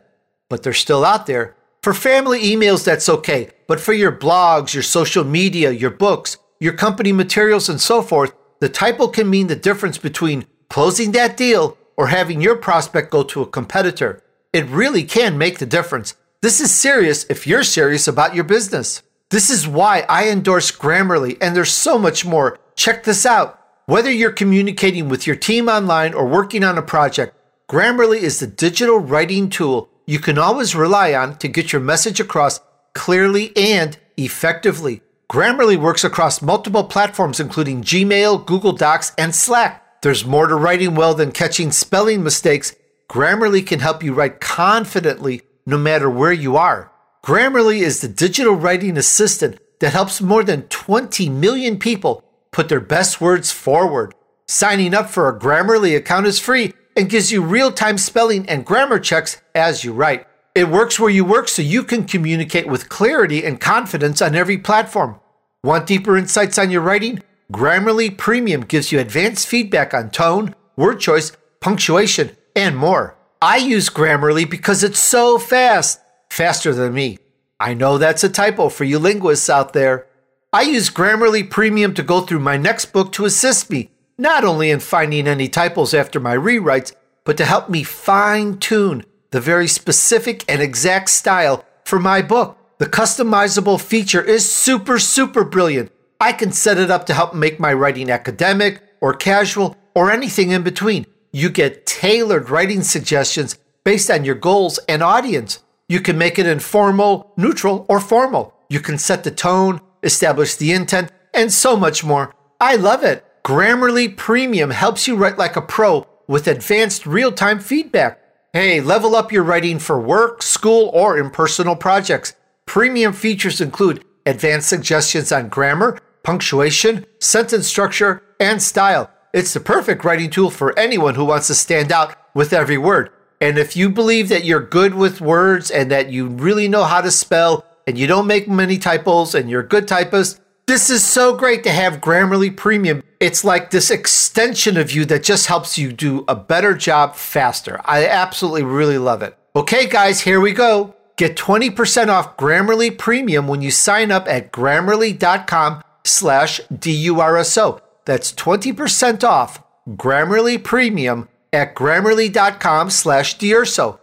[0.48, 3.50] but they're still out there for family emails, that's okay.
[3.66, 8.34] But for your blogs, your social media, your books, your company materials, and so forth,
[8.60, 13.22] the typo can mean the difference between closing that deal or having your prospect go
[13.22, 14.22] to a competitor.
[14.52, 16.14] It really can make the difference.
[16.42, 19.02] This is serious if you're serious about your business.
[19.30, 22.58] This is why I endorse Grammarly, and there's so much more.
[22.74, 23.58] Check this out.
[23.86, 27.36] Whether you're communicating with your team online or working on a project,
[27.70, 32.18] Grammarly is the digital writing tool you can always rely on to get your message
[32.18, 32.58] across
[32.94, 35.02] clearly and effectively.
[35.30, 40.02] Grammarly works across multiple platforms, including Gmail, Google Docs, and Slack.
[40.02, 42.74] There's more to writing well than catching spelling mistakes.
[43.08, 46.90] Grammarly can help you write confidently no matter where you are.
[47.24, 52.80] Grammarly is the digital writing assistant that helps more than 20 million people put their
[52.80, 54.12] best words forward.
[54.48, 58.64] Signing up for a Grammarly account is free and gives you real time spelling and
[58.64, 60.26] grammar checks as you write.
[60.54, 64.58] It works where you work so you can communicate with clarity and confidence on every
[64.58, 65.20] platform.
[65.62, 67.22] Want deeper insights on your writing?
[67.52, 73.16] Grammarly Premium gives you advanced feedback on tone, word choice, punctuation, and more.
[73.42, 76.00] I use Grammarly because it's so fast,
[76.30, 77.18] faster than me.
[77.58, 80.06] I know that's a typo for you linguists out there.
[80.52, 84.70] I use Grammarly Premium to go through my next book to assist me not only
[84.70, 86.92] in finding any typos after my rewrites,
[87.24, 92.58] but to help me fine tune the very specific and exact style for my book.
[92.78, 95.90] The customizable feature is super, super brilliant.
[96.20, 100.50] I can set it up to help make my writing academic or casual or anything
[100.50, 101.06] in between.
[101.32, 105.60] You get tailored writing suggestions based on your goals and audience.
[105.88, 108.54] You can make it informal, neutral, or formal.
[108.68, 112.34] You can set the tone, establish the intent, and so much more.
[112.60, 113.24] I love it.
[113.44, 118.20] Grammarly Premium helps you write like a pro with advanced real time feedback.
[118.52, 122.34] Hey, level up your writing for work, school, or in personal projects.
[122.66, 129.10] Premium features include advanced suggestions on grammar, punctuation, sentence structure, and style.
[129.32, 133.10] It's the perfect writing tool for anyone who wants to stand out with every word.
[133.40, 137.00] And if you believe that you're good with words and that you really know how
[137.00, 141.02] to spell and you don't make many typos and you're a good typist, this is
[141.04, 143.02] so great to have Grammarly Premium.
[143.20, 147.78] It's like this extension of you that just helps you do a better job faster.
[147.84, 149.36] I absolutely really love it.
[149.54, 150.94] Okay, guys, here we go.
[151.16, 157.82] Get 20% off Grammarly Premium when you sign up at grammarly.com slash DURSO.
[158.06, 163.98] That's 20% off Grammarly Premium at grammarly.com slash DURSO.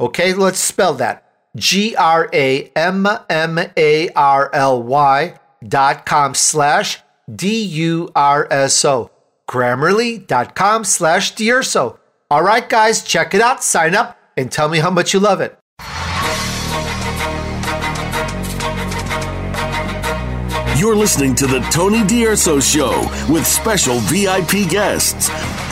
[0.00, 1.28] Okay, let's spell that.
[1.54, 7.00] G R A M M A R L Y dot com slash
[7.32, 9.10] D U R S O.
[9.48, 11.98] Grammarly.com slash DURSO.
[12.30, 15.40] All right, guys, check it out, sign up, and tell me how much you love
[15.42, 15.58] it.
[20.78, 25.28] You're listening to the Tony D'Urso Show with special VIP guests.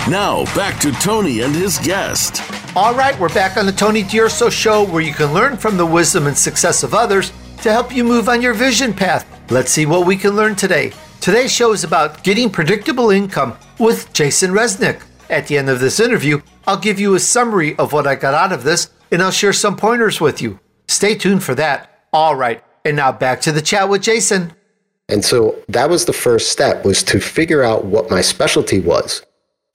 [0.08, 2.42] Now, back to Tony and his guest.
[2.76, 5.86] All right, we're back on the Tony D'Urso Show where you can learn from the
[5.86, 7.32] wisdom and success of others
[7.62, 9.26] to help you move on your vision path.
[9.50, 10.92] Let's see what we can learn today.
[11.20, 15.02] Today's show is about getting predictable income with Jason Resnick.
[15.28, 18.32] At the end of this interview, I'll give you a summary of what I got
[18.32, 20.58] out of this and I'll share some pointers with you.
[20.88, 22.06] Stay tuned for that.
[22.14, 24.54] All right, and now back to the chat with Jason.
[25.10, 29.22] And so that was the first step was to figure out what my specialty was.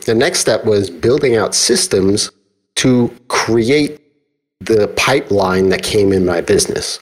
[0.07, 2.31] The next step was building out systems
[2.77, 4.01] to create
[4.61, 6.99] the pipeline that came in my business.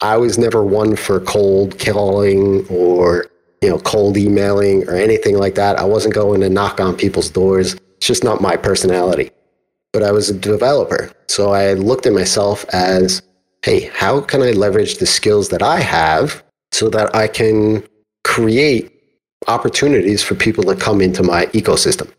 [0.00, 3.26] I was never one for cold calling or
[3.62, 5.78] you know cold emailing or anything like that.
[5.78, 7.74] I wasn't going to knock on people's doors.
[7.96, 9.30] It's just not my personality.
[9.92, 13.22] But I was a developer, so I looked at myself as,
[13.62, 17.84] hey, how can I leverage the skills that I have so that I can
[18.24, 18.92] create
[19.48, 22.12] opportunities for people to come into my ecosystem.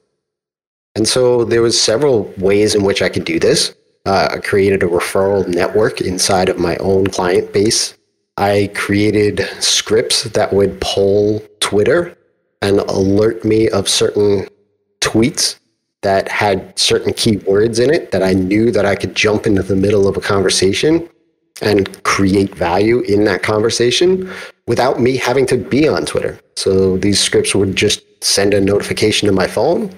[0.96, 3.74] And so there was several ways in which I could do this.
[4.06, 7.98] Uh, I created a referral network inside of my own client base.
[8.38, 12.18] I created scripts that would poll Twitter
[12.62, 14.48] and alert me of certain
[15.02, 15.60] tweets
[16.02, 19.76] that had certain keywords in it that I knew that I could jump into the
[19.76, 21.08] middle of a conversation
[21.62, 24.30] and create value in that conversation
[24.68, 26.40] without me having to be on Twitter.
[26.56, 29.92] So these scripts would just send a notification to my phone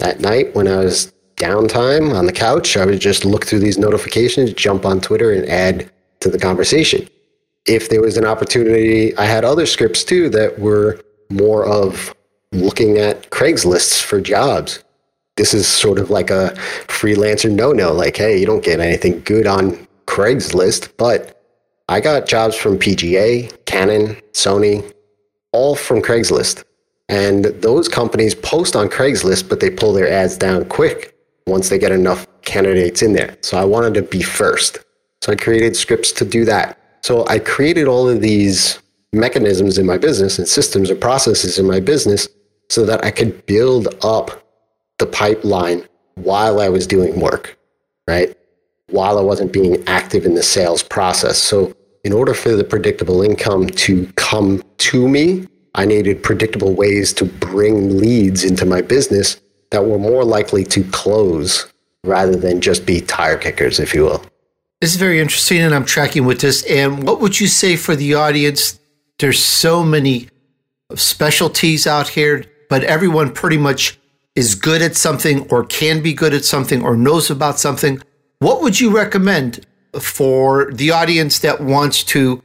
[0.00, 2.76] at night when I was downtime on the couch.
[2.76, 5.90] I would just look through these notifications, jump on Twitter, and add
[6.20, 7.08] to the conversation.
[7.66, 12.14] If there was an opportunity, I had other scripts too that were more of
[12.52, 14.82] looking at Craigslist's for jobs.
[15.36, 16.54] This is sort of like a
[16.88, 21.40] freelancer no no, like, hey, you don't get anything good on Craigslist, but
[21.88, 24.92] I got jobs from PGA, Canon, Sony,
[25.52, 26.64] all from Craigslist.
[27.08, 31.78] And those companies post on Craigslist, but they pull their ads down quick once they
[31.78, 33.36] get enough candidates in there.
[33.42, 34.78] So I wanted to be first.
[35.22, 36.79] So I created scripts to do that.
[37.02, 38.78] So I created all of these
[39.12, 42.28] mechanisms in my business and systems and processes in my business
[42.68, 44.44] so that I could build up
[44.98, 47.58] the pipeline while I was doing work,
[48.06, 48.36] right?
[48.90, 51.38] while I wasn't being active in the sales process.
[51.38, 57.12] So, in order for the predictable income to come to me, I needed predictable ways
[57.14, 61.70] to bring leads into my business that were more likely to close
[62.04, 64.24] rather than just be tire kickers, if you will.
[64.80, 66.62] This is very interesting, and I'm tracking with this.
[66.64, 68.80] And what would you say for the audience?
[69.18, 70.30] There's so many
[70.94, 73.98] specialties out here, but everyone pretty much
[74.34, 78.00] is good at something or can be good at something or knows about something.
[78.38, 79.66] What would you recommend
[80.00, 82.42] for the audience that wants to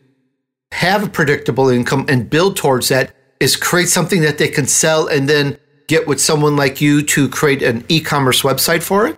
[0.74, 5.08] have a predictable income and build towards that is create something that they can sell
[5.08, 9.17] and then get with someone like you to create an e-commerce website for it?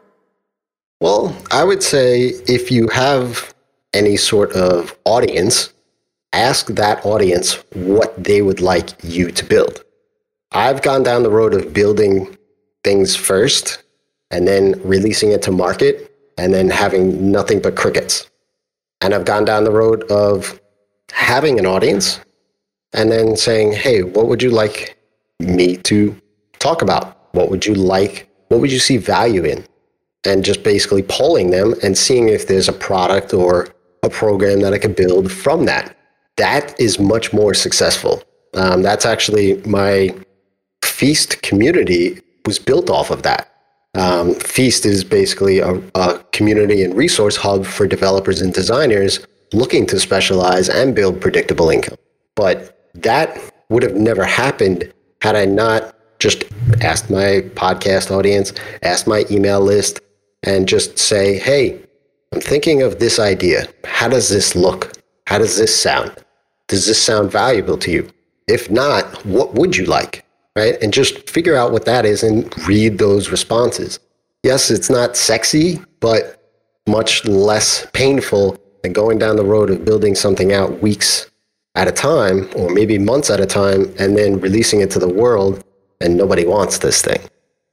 [0.99, 3.53] Well, I would say if you have
[3.93, 5.71] any sort of audience,
[6.33, 9.83] ask that audience what they would like you to build.
[10.51, 12.35] I've gone down the road of building
[12.83, 13.83] things first
[14.31, 18.29] and then releasing it to market and then having nothing but crickets.
[19.01, 20.59] And I've gone down the road of
[21.11, 22.19] having an audience
[22.93, 24.97] and then saying, hey, what would you like
[25.39, 26.19] me to
[26.57, 27.27] talk about?
[27.33, 28.29] What would you like?
[28.47, 29.63] What would you see value in?
[30.27, 33.69] And just basically polling them and seeing if there's a product or
[34.03, 35.95] a program that I could build from that.
[36.35, 38.23] That is much more successful.
[38.53, 40.13] Um, that's actually my
[40.83, 43.51] feast community was built off of that.
[43.95, 49.85] Um, Feast is basically a, a community and resource hub for developers and designers looking
[49.87, 51.97] to specialize and build predictable income.
[52.35, 53.39] But that
[53.69, 56.43] would have never happened had I not just
[56.81, 59.99] asked my podcast audience, asked my email list,
[60.43, 61.81] and just say, hey,
[62.33, 63.67] I'm thinking of this idea.
[63.85, 64.93] How does this look?
[65.27, 66.13] How does this sound?
[66.67, 68.09] Does this sound valuable to you?
[68.47, 70.25] If not, what would you like?
[70.57, 70.81] right?
[70.81, 73.99] And just figure out what that is and read those responses.
[74.41, 76.51] Yes, it's not sexy, but
[76.87, 81.29] much less painful than going down the road of building something out weeks
[81.75, 85.07] at a time or maybe months at a time and then releasing it to the
[85.07, 85.63] world
[86.01, 87.21] and nobody wants this thing.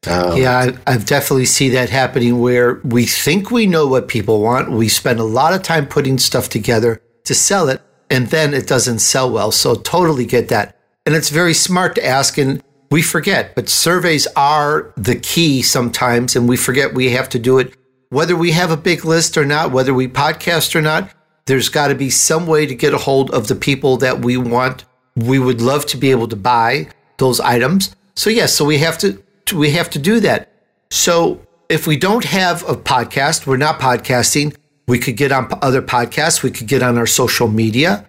[0.07, 4.41] Um, yeah, I, I've definitely see that happening where we think we know what people
[4.41, 4.71] want.
[4.71, 7.81] We spend a lot of time putting stuff together to sell it,
[8.11, 9.51] and then it doesn't sell well.
[9.51, 10.77] So totally get that.
[11.07, 16.37] And it's very smart to ask, and we forget, but surveys are the key sometimes,
[16.37, 17.75] and we forget we have to do it
[18.15, 21.11] whether we have a big list or not, whether we podcast or not.
[21.47, 24.37] There's got to be some way to get a hold of the people that we
[24.37, 24.85] want.
[25.17, 27.95] We would love to be able to buy those items.
[28.15, 29.21] So yes, so we have to
[29.53, 30.53] we have to do that.
[30.91, 34.57] So if we don't have a podcast, we're not podcasting.
[34.87, 36.43] We could get on other podcasts.
[36.43, 38.09] We could get on our social media.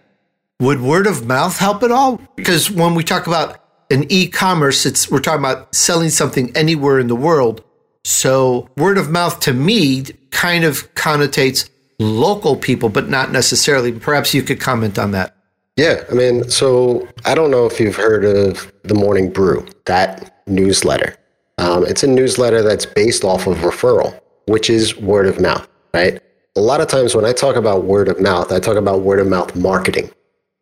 [0.60, 2.22] Would word of mouth help at all?
[2.36, 3.62] Because when we talk about
[3.92, 7.64] an e-commerce, it's we're talking about selling something anywhere in the world.
[8.04, 11.70] So word of mouth to me kind of connotates
[12.00, 13.92] local people, but not necessarily.
[13.92, 15.36] Perhaps you could comment on that.
[15.78, 20.42] Yeah, I mean, so I don't know if you've heard of the Morning Brew, that
[20.48, 21.16] newsletter.
[21.58, 26.22] Um, it's a newsletter that's based off of referral, which is word of mouth, right?
[26.56, 29.20] A lot of times when I talk about word of mouth, I talk about word
[29.20, 30.12] of mouth marketing.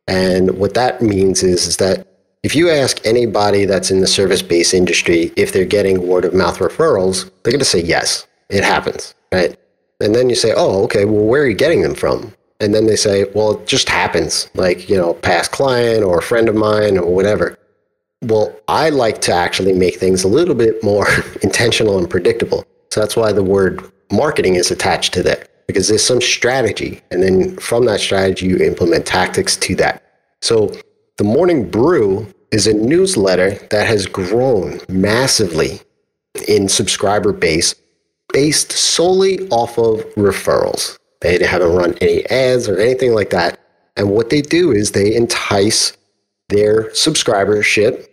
[0.07, 2.07] And what that means is, is that
[2.43, 6.33] if you ask anybody that's in the service based industry if they're getting word of
[6.33, 9.57] mouth referrals, they're going to say yes, it happens, right?
[10.01, 12.33] And then you say, oh, okay, well, where are you getting them from?
[12.59, 16.21] And then they say, well, it just happens, like, you know, past client or a
[16.21, 17.57] friend of mine or whatever.
[18.23, 21.07] Well, I like to actually make things a little bit more
[21.43, 22.65] intentional and predictable.
[22.91, 27.01] So that's why the word marketing is attached to that because there's some strategy.
[27.11, 30.03] And then from that strategy, you implement tactics to that.
[30.41, 30.75] So
[31.17, 35.81] the Morning Brew is a newsletter that has grown massively
[36.47, 37.75] in subscriber base
[38.31, 40.97] based solely off of referrals.
[41.21, 43.59] They haven't run any ads or anything like that.
[43.95, 45.95] And what they do is they entice
[46.49, 48.07] their subscribership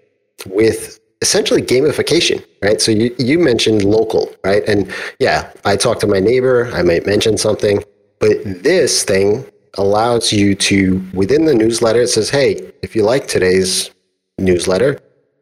[0.46, 2.80] with essentially gamification, right?
[2.80, 4.66] So you, you mentioned local, right?
[4.66, 7.84] And yeah, I talk to my neighbor, I might mention something,
[8.18, 13.26] but this thing allows you to, within the newsletter, it says, hey, if you like
[13.26, 13.90] today's
[14.38, 14.98] newsletter,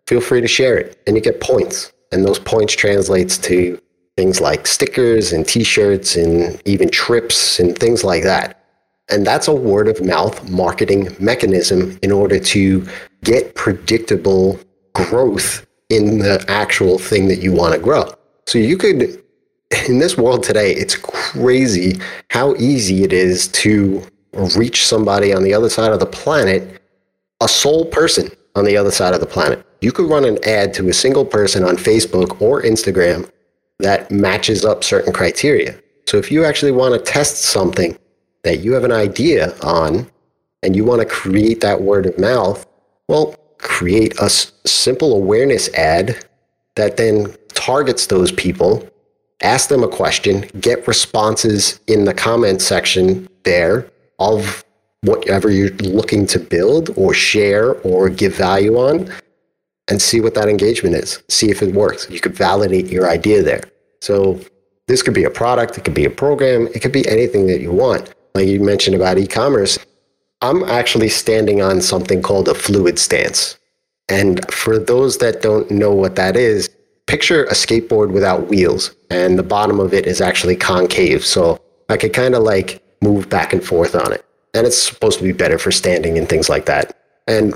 [0.07, 1.01] feel free to share it.
[1.07, 1.93] And you get points.
[2.13, 3.81] And those points translates to
[4.17, 8.65] things like stickers and t-shirts and even trips and things like that.
[9.11, 12.87] And that's a word of mouth marketing mechanism in order to
[13.23, 14.59] get predictable
[15.07, 18.11] growth in the actual thing that you want to grow.
[18.47, 19.23] So you could,
[19.89, 24.03] in this world today, it's crazy how easy it is to
[24.57, 26.83] reach somebody on the other side of the planet,
[27.41, 29.65] a sole person on the other side of the planet.
[29.81, 33.31] You could run an ad to a single person on Facebook or Instagram
[33.79, 35.79] that matches up certain criteria.
[36.07, 37.97] So if you actually want to test something
[38.43, 40.11] that you have an idea on
[40.63, 42.67] and you want to create that word of mouth,
[43.09, 46.25] well, create a simple awareness ad
[46.77, 48.89] that then targets those people,
[49.43, 54.65] ask them a question, get responses in the comment section there of
[55.03, 59.13] whatever you're looking to build or share or give value on
[59.89, 61.23] and see what that engagement is.
[61.29, 62.09] See if it works.
[62.11, 63.63] You could validate your idea there.
[64.01, 64.41] So
[64.87, 67.61] this could be a product, it could be a program, it could be anything that
[67.61, 68.13] you want.
[68.35, 69.79] Like you mentioned about e-commerce,
[70.41, 73.59] I'm actually standing on something called a fluid stance.
[74.09, 76.71] And for those that don't know what that is,
[77.07, 81.25] picture a skateboard without wheels and the bottom of it is actually concave.
[81.25, 84.25] So I could kind of like move back and forth on it.
[84.55, 86.97] And it's supposed to be better for standing and things like that.
[87.27, 87.55] And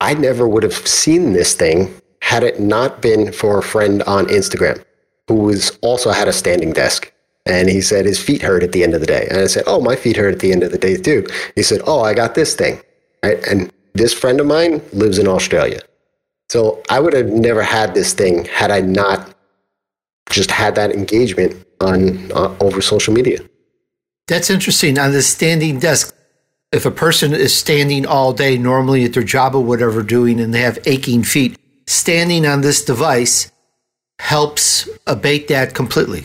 [0.00, 1.92] I never would have seen this thing
[2.22, 4.84] had it not been for a friend on Instagram
[5.26, 7.12] who was also had a standing desk.
[7.46, 9.26] And he said his feet hurt at the end of the day.
[9.30, 11.26] And I said, Oh, my feet hurt at the end of the day too.
[11.54, 12.80] He said, Oh, I got this thing.
[13.24, 13.42] Right?
[13.46, 15.80] And this friend of mine lives in Australia.
[16.50, 19.34] So I would have never had this thing had I not
[20.30, 23.38] just had that engagement on uh, over social media.
[24.26, 24.98] That's interesting.
[24.98, 26.14] On the standing desk,
[26.72, 30.54] if a person is standing all day, normally at their job or whatever doing, and
[30.54, 33.50] they have aching feet, standing on this device
[34.20, 36.24] helps abate that completely.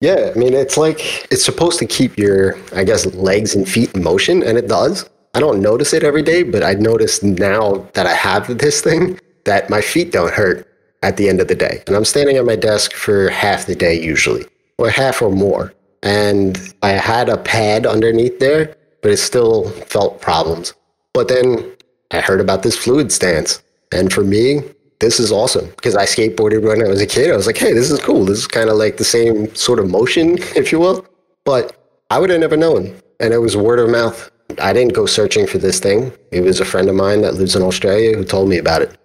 [0.00, 1.00] Yeah, I mean, it's like
[1.32, 5.08] it's supposed to keep your, I guess, legs and feet in motion, and it does.
[5.34, 9.18] I don't notice it every day, but I notice now that I have this thing
[9.44, 10.68] that my feet don't hurt
[11.02, 11.82] at the end of the day.
[11.86, 14.44] And I'm standing at my desk for half the day usually,
[14.78, 15.72] or half or more
[16.04, 20.74] and I had a pad underneath there, but it still felt problems.
[21.14, 21.72] But then
[22.10, 24.60] I heard about this fluid stance, and for me,
[25.04, 27.30] this is awesome because I skateboarded when I was a kid.
[27.30, 28.24] I was like, hey, this is cool.
[28.24, 31.06] This is kind of like the same sort of motion, if you will.
[31.44, 31.76] But
[32.10, 32.96] I would have never known.
[33.20, 34.30] And it was word of mouth.
[34.60, 36.12] I didn't go searching for this thing.
[36.32, 38.96] It was a friend of mine that lives in Australia who told me about it.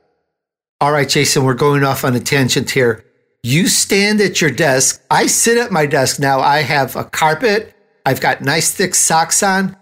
[0.81, 3.03] All right, Jason, we're going off on a tangent here.
[3.43, 5.01] You stand at your desk.
[5.11, 6.39] I sit at my desk now.
[6.39, 7.73] I have a carpet.
[8.05, 9.75] I've got nice thick socks on.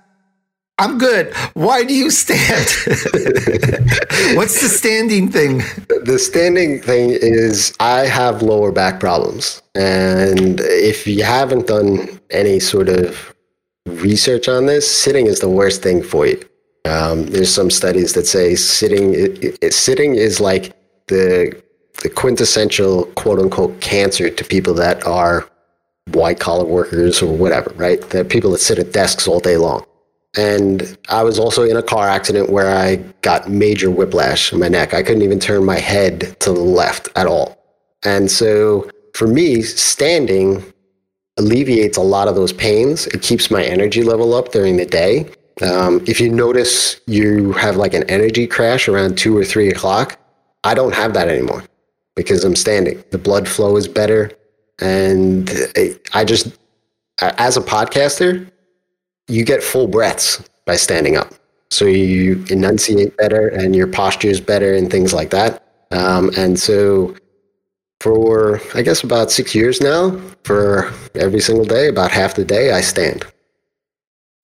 [0.79, 1.33] I'm good.
[1.55, 2.39] Why do you stand?
[4.35, 5.59] What's the standing thing?
[5.87, 9.63] The standing thing is I have lower back problems.
[9.73, 13.33] And if you haven't done any sort of
[13.87, 16.39] research on this, sitting is the worst thing for you.
[16.85, 20.73] Um, there's some studies that say sitting it, it, sitting is like
[21.07, 21.59] the
[22.03, 25.49] the quintessential quote unquote cancer to people that are
[26.11, 27.99] white collar workers or whatever, right?
[28.11, 29.83] The people that sit at desks all day long.
[30.35, 34.67] And I was also in a car accident where I got major whiplash in my
[34.67, 34.93] neck.
[34.93, 37.57] I couldn't even turn my head to the left at all.
[38.03, 40.63] And so for me, standing
[41.37, 43.07] alleviates a lot of those pains.
[43.07, 45.29] It keeps my energy level up during the day.
[45.61, 50.19] Um, if you notice you have like an energy crash around two or three o'clock,
[50.63, 51.63] I don't have that anymore
[52.15, 53.03] because I'm standing.
[53.11, 54.31] The blood flow is better.
[54.79, 55.49] And
[56.13, 56.57] I just,
[57.19, 58.51] as a podcaster,
[59.27, 61.33] you get full breaths by standing up.
[61.69, 65.63] So you enunciate better and your posture is better and things like that.
[65.91, 67.15] Um, and so
[67.99, 72.71] for, I guess, about six years now, for every single day, about half the day,
[72.71, 73.25] I stand.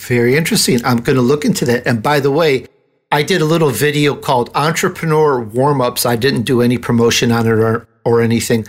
[0.01, 0.83] Very interesting.
[0.83, 1.87] I'm going to look into that.
[1.87, 2.67] And by the way,
[3.11, 6.05] I did a little video called Entrepreneur Warm Ups.
[6.05, 8.65] I didn't do any promotion on it or, or anything,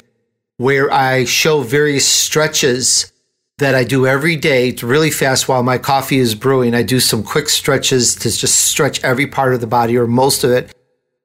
[0.59, 3.11] where I show various stretches
[3.59, 4.69] that I do every day.
[4.69, 6.75] It's really fast while my coffee is brewing.
[6.75, 10.43] I do some quick stretches to just stretch every part of the body or most
[10.45, 10.75] of it.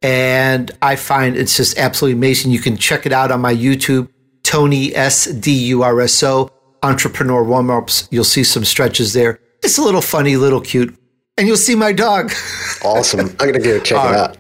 [0.02, 2.52] And I find it's just absolutely amazing.
[2.52, 4.10] You can check it out on my YouTube,
[4.44, 6.50] Tony S D U R S O,
[6.84, 8.08] Entrepreneur Warm Ups.
[8.12, 9.40] You'll see some stretches there.
[9.64, 10.96] It's a little funny, little cute.
[11.38, 12.32] And you'll see my dog.
[12.84, 13.22] awesome.
[13.22, 14.38] I'm going to go check it out.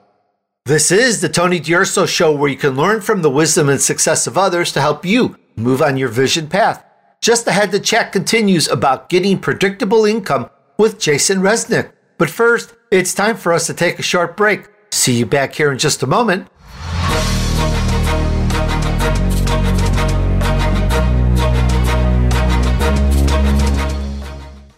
[0.65, 4.27] This is the Tony D'Urso Show, where you can learn from the wisdom and success
[4.27, 6.85] of others to help you move on your vision path.
[7.21, 11.91] Just ahead, the chat continues about getting predictable income with Jason Resnick.
[12.17, 14.69] But first, it's time for us to take a short break.
[14.91, 16.47] See you back here in just a moment.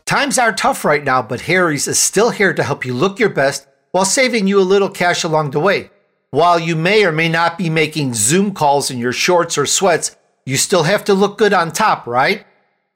[0.06, 3.30] Times are tough right now, but Harry's is still here to help you look your
[3.30, 5.92] best while saving you a little cash along the way.
[6.32, 10.18] While you may or may not be making Zoom calls in your shorts or sweats,
[10.46, 12.46] you still have to look good on top, right?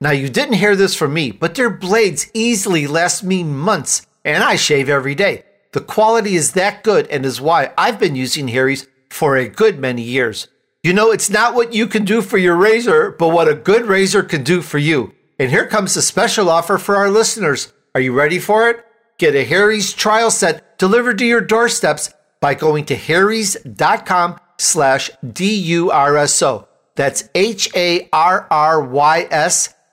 [0.00, 4.42] Now, you didn't hear this from me, but their blades easily last me months, and
[4.42, 5.44] I shave every day.
[5.72, 9.78] The quality is that good and is why I've been using Harry's for a good
[9.78, 10.48] many years.
[10.82, 13.86] You know, it's not what you can do for your razor, but what a good
[13.86, 15.14] razor can do for you.
[15.38, 17.72] And here comes a special offer for our listeners.
[17.94, 18.84] Are you ready for it?
[19.18, 26.65] Get a Harry's trial set delivered to your doorsteps by going to harrys.com slash D-U-R-S-O.
[26.96, 28.08] That's H-A-R-R-Y-S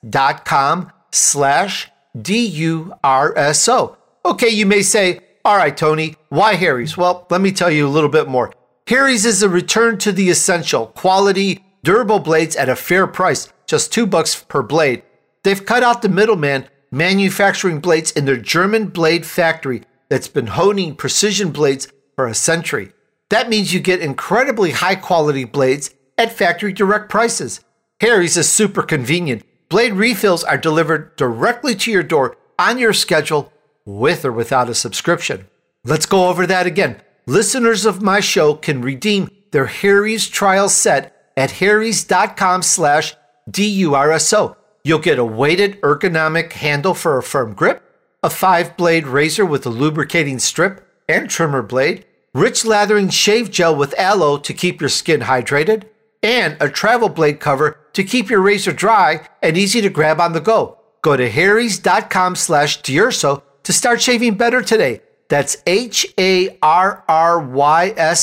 [0.10, 3.98] dot com slash D-U-R-S-O.
[4.26, 6.98] Okay, you may say, all right, Tony, why Harry's?
[6.98, 8.54] Well, let me tell you a little bit more.
[8.88, 13.94] Harry's is a return to the essential quality, durable blades at a fair price, just
[13.94, 15.04] two bucks per blade.
[15.44, 20.96] They've cut out the middleman manufacturing blades in their German blade factory that's been honing
[20.96, 22.92] precision blades for a century.
[23.30, 27.62] That means you get incredibly high quality blades at factory direct prices.
[28.02, 29.44] Harry's is super convenient.
[29.70, 33.52] Blade refills are delivered directly to your door on your schedule
[33.86, 35.48] with or without a subscription.
[35.84, 37.02] Let's go over that again.
[37.26, 43.16] Listeners of my show can redeem their Harry's trial set at harrys.com slash
[43.50, 44.58] D-U-R-S-O.
[44.84, 47.82] You'll get a weighted ergonomic handle for a firm grip,
[48.22, 53.76] a five blade razor with a lubricating strip and trimmer blade, rich lathering shave gel
[53.76, 55.86] with aloe to keep your skin hydrated,
[56.24, 60.34] and a travel blade cover to keep your razor dry and easy to grab on
[60.34, 60.80] the go.
[61.02, 65.02] Go to harrys.com slash D'Urso to start shaving better today.
[65.30, 66.60] That's H-A-R-R-Y-S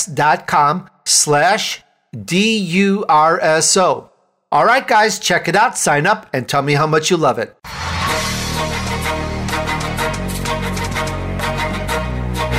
[0.07, 1.82] dot com slash
[2.24, 4.11] D-U-R-S-O.
[4.53, 7.38] All right, guys, check it out, sign up, and tell me how much you love
[7.38, 7.57] it.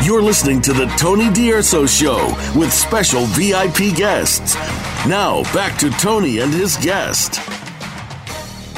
[0.05, 4.55] You're listening to the Tony D'Urso Show with special VIP guests.
[5.07, 7.39] Now, back to Tony and his guest.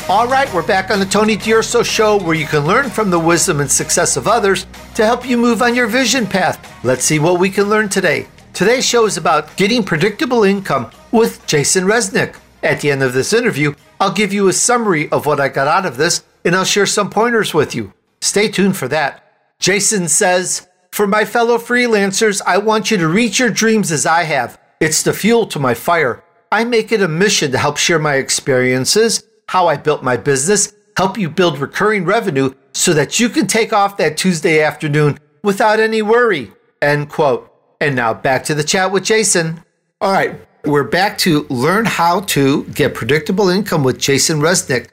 [0.10, 3.20] All right, we're back on the Tony D'Urso Show where you can learn from the
[3.20, 4.66] wisdom and success of others
[4.96, 6.82] to help you move on your vision path.
[6.82, 8.28] Let's see what we can learn today.
[8.54, 12.38] Today's show is about getting predictable income with Jason Resnick.
[12.64, 15.68] At the end of this interview, I'll give you a summary of what I got
[15.68, 17.92] out of this, and I'll share some pointers with you.
[18.22, 19.30] Stay tuned for that.
[19.60, 24.24] Jason says, For my fellow freelancers, I want you to reach your dreams as I
[24.24, 24.58] have.
[24.84, 26.26] It's the fuel to my fire.
[26.52, 30.74] I make it a mission to help share my experiences, how I built my business,
[30.98, 35.80] help you build recurring revenue so that you can take off that Tuesday afternoon without
[35.80, 36.52] any worry.
[36.82, 37.50] End quote.
[37.80, 39.64] And now back to the chat with Jason.
[40.02, 44.90] All right, we're back to learn how to get predictable income with Jason Resnick.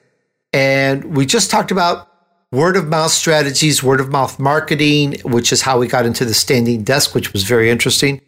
[0.52, 2.08] And we just talked about
[2.52, 6.34] word of mouth strategies, word of mouth marketing, which is how we got into the
[6.34, 8.20] standing desk, which was very interesting.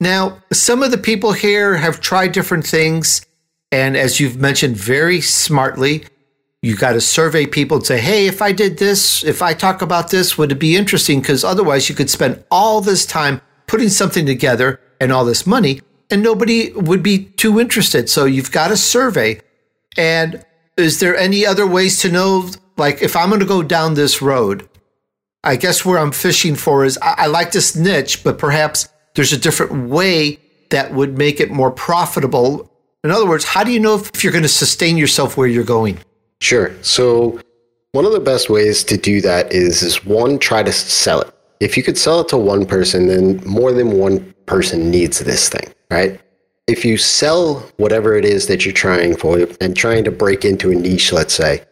[0.00, 3.24] Now, some of the people here have tried different things.
[3.72, 6.04] And as you've mentioned very smartly,
[6.62, 9.82] you got to survey people and say, hey, if I did this, if I talk
[9.82, 11.20] about this, would it be interesting?
[11.20, 15.80] Because otherwise, you could spend all this time putting something together and all this money,
[16.10, 18.08] and nobody would be too interested.
[18.08, 19.40] So you've got a survey.
[19.96, 20.44] And
[20.76, 24.22] is there any other ways to know, like, if I'm going to go down this
[24.22, 24.68] road?
[25.42, 29.32] I guess where I'm fishing for is I, I like this niche, but perhaps there's
[29.32, 30.38] a different way
[30.70, 32.70] that would make it more profitable.
[33.02, 35.64] In other words, how do you know if you're going to sustain yourself where you're
[35.64, 35.98] going?
[36.40, 36.74] Sure.
[36.82, 37.40] So
[37.92, 41.32] one of the best ways to do that is is one try to sell it.
[41.60, 45.48] If you could sell it to one person, then more than one person needs this
[45.48, 46.20] thing, right?
[46.66, 50.72] If you sell whatever it is that you're trying for and trying to break into
[50.72, 51.64] a niche, let's say,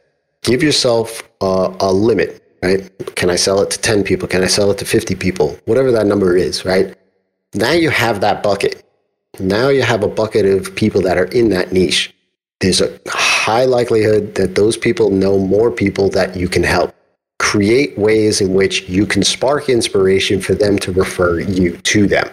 [0.43, 2.91] give yourself a, a limit, right?
[3.17, 4.29] Can I sell it to 10 people?
[4.29, 5.59] Can I sell it to 50 people?
[5.65, 6.95] Whatever that number is, right?
[7.55, 8.85] Now you have that bucket.
[9.39, 12.15] Now you have a bucket of people that are in that niche.
[12.61, 16.95] There's a high likelihood that those people know more people that you can help.
[17.39, 22.29] Create ways in which you can spark inspiration for them to refer you to them.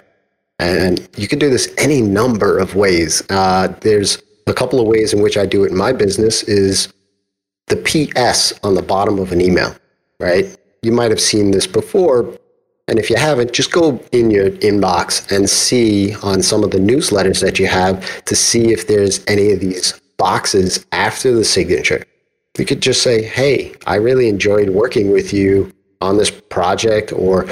[0.60, 3.24] And you can do this any number of ways.
[3.30, 6.94] Uh, there's a couple of ways in which I do it in my business is
[7.68, 9.76] the PS on the bottom of an email,
[10.20, 10.56] right?
[10.82, 12.38] You might have seen this before,
[12.90, 16.80] and if you haven't, just go in your inbox and see on some of the
[16.80, 22.04] newsletters that you have to see if there's any of these boxes after the signature.
[22.58, 25.72] You could just say, Hey, I really enjoyed working with you
[26.02, 27.48] on this project, or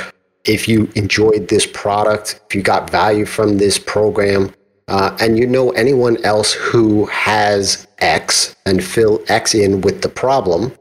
[0.46, 4.54] if you enjoyed this product, if you got value from this program,
[4.88, 10.10] uh, and you know anyone else who has X and fill X in with the
[10.10, 10.74] problem,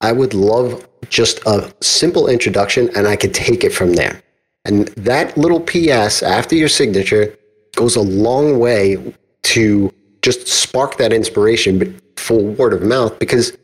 [0.00, 4.22] I would love just a simple introduction and I could take it from there.
[4.64, 7.36] And that little PS after your signature
[7.74, 9.92] goes a long way to
[10.22, 13.56] just spark that inspiration for word of mouth because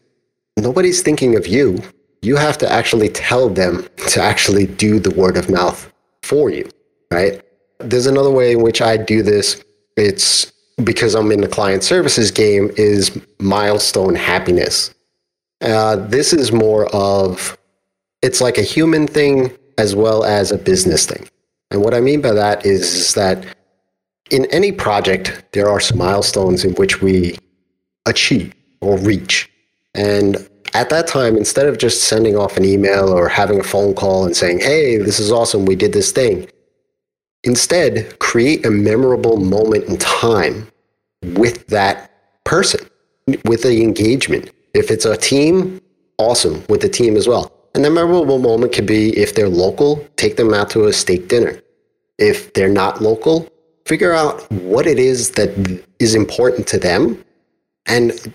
[0.58, 1.78] nobody's thinking of you.
[2.22, 6.68] You have to actually tell them to actually do the word of mouth for you,
[7.12, 7.42] right?
[7.80, 9.62] There's another way in which I do this.
[9.96, 14.93] It's because I'm in the client services game is milestone happiness.
[15.60, 17.56] Uh, this is more of
[18.22, 21.28] it's like a human thing as well as a business thing.
[21.70, 23.44] And what I mean by that is, that
[24.30, 27.36] in any project, there are some milestones in which we
[28.06, 29.50] achieve or reach.
[29.94, 30.36] And
[30.72, 34.24] at that time, instead of just sending off an email or having a phone call
[34.24, 36.48] and saying, hey, this is awesome, we did this thing,
[37.42, 40.68] instead, create a memorable moment in time
[41.22, 42.10] with that
[42.44, 42.80] person,
[43.44, 44.50] with the engagement.
[44.74, 45.80] If it's a team,
[46.18, 47.52] awesome with the team as well.
[47.74, 51.28] And the memorable moment could be if they're local, take them out to a steak
[51.28, 51.60] dinner.
[52.18, 53.48] If they're not local,
[53.86, 57.24] figure out what it is that is important to them
[57.86, 58.34] and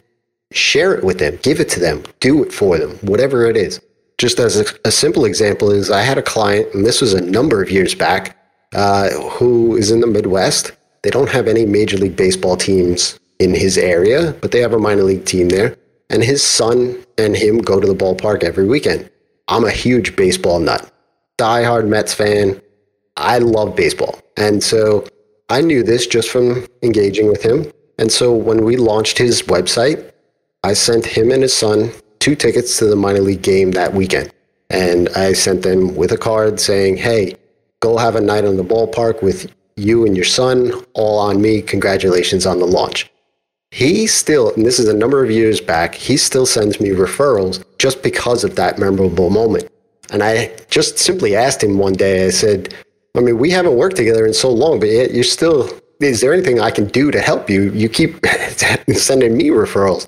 [0.51, 3.79] share it with them, give it to them, do it for them, whatever it is.
[4.17, 7.21] Just as a, a simple example is I had a client, and this was a
[7.21, 8.35] number of years back,
[8.75, 10.73] uh, who is in the Midwest.
[11.03, 14.79] They don't have any Major League Baseball teams in his area, but they have a
[14.79, 15.77] minor league team there
[16.09, 19.09] and his son and him go to the ballpark every weekend.
[19.47, 20.91] I'm a huge baseball nut,
[21.37, 22.61] diehard Mets fan.
[23.17, 24.19] I love baseball.
[24.37, 25.05] And so
[25.49, 27.71] I knew this just from engaging with him.
[27.97, 30.11] And so when we launched his website,
[30.63, 34.31] I sent him and his son two tickets to the minor league game that weekend.
[34.69, 37.35] And I sent them with a card saying, hey,
[37.79, 41.61] go have a night on the ballpark with you and your son, all on me.
[41.61, 43.09] Congratulations on the launch.
[43.71, 47.63] He still, and this is a number of years back, he still sends me referrals
[47.77, 49.69] just because of that memorable moment.
[50.11, 52.73] And I just simply asked him one day, I said,
[53.15, 56.33] I mean, we haven't worked together in so long, but yet you're still, is there
[56.33, 57.71] anything I can do to help you?
[57.71, 58.25] You keep
[58.93, 60.07] sending me referrals.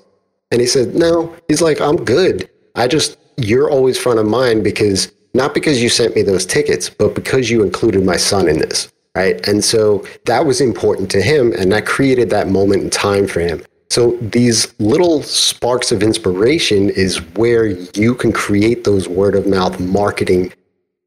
[0.50, 2.50] And he said, no, he's like, I'm good.
[2.74, 6.90] I just, you're always front of mind because not because you sent me those tickets,
[6.90, 9.46] but because you included my son in this right?
[9.46, 13.40] And so that was important to him, and that created that moment in time for
[13.40, 13.62] him.
[13.90, 19.78] So these little sparks of inspiration is where you can create those word of mouth
[19.78, 20.52] marketing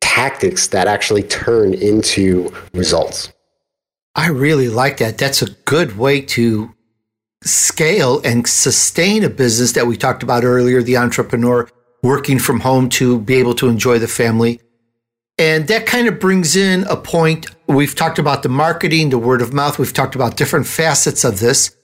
[0.01, 3.34] tactics that actually turn into results.
[4.14, 5.18] I really like that.
[5.18, 6.74] That's a good way to
[7.43, 11.68] scale and sustain a business that we talked about earlier, the entrepreneur
[12.03, 14.62] working from home to be able to enjoy the family.
[15.38, 17.47] And that kind of brings in a point.
[17.67, 19.77] We've talked about the marketing, the word of mouth.
[19.77, 21.75] We've talked about different facets of this.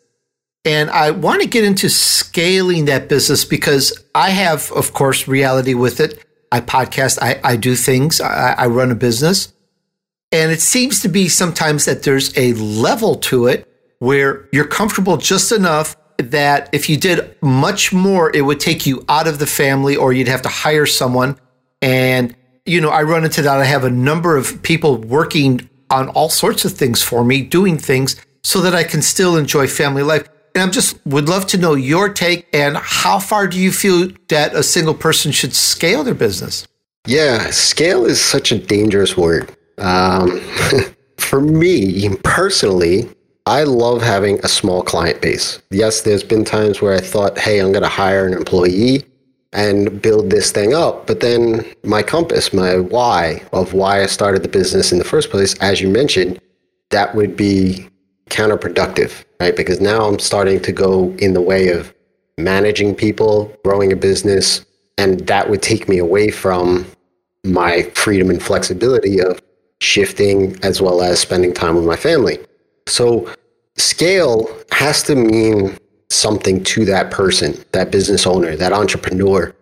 [0.64, 5.74] And I want to get into scaling that business because I have, of course, reality
[5.74, 6.24] with it.
[6.52, 9.54] I podcast, I, I do things, I, I run a business.
[10.32, 13.68] And it seems to be sometimes that there's a level to it
[13.99, 19.04] where you're comfortable just enough that if you did much more, it would take you
[19.10, 21.38] out of the family or you'd have to hire someone.
[21.82, 22.36] And,
[22.66, 23.59] you know, I run into that.
[23.59, 27.78] I have a number of people working on all sorts of things for me, doing
[27.78, 30.28] things so that I can still enjoy family life.
[30.53, 34.09] And I'm just would love to know your take and how far do you feel
[34.28, 36.68] that a single person should scale their business?
[37.07, 39.55] Yeah, scale is such a dangerous word.
[39.78, 40.39] Um,
[41.18, 43.09] for me personally,
[43.45, 45.62] I love having a small client base.
[45.72, 49.03] Yes, there's been times where I thought, hey, I'm going to hire an employee
[49.54, 51.08] and build this thing up.
[51.08, 55.30] But then my compass, my why of why I started the business in the first
[55.30, 56.39] place, as you mentioned,
[56.89, 57.88] that would be
[58.30, 59.56] counterproductive, right?
[59.56, 61.93] Because now I'm starting to go in the way of
[62.38, 64.66] managing people, growing a business,
[64.97, 66.86] and that would take me away from
[67.43, 69.41] my freedom and flexibility of
[69.80, 72.39] shifting as well as spending time with my family.
[72.88, 73.34] So
[73.78, 75.78] scale has to mean
[76.12, 79.53] something to that person, that business owner, that entrepreneur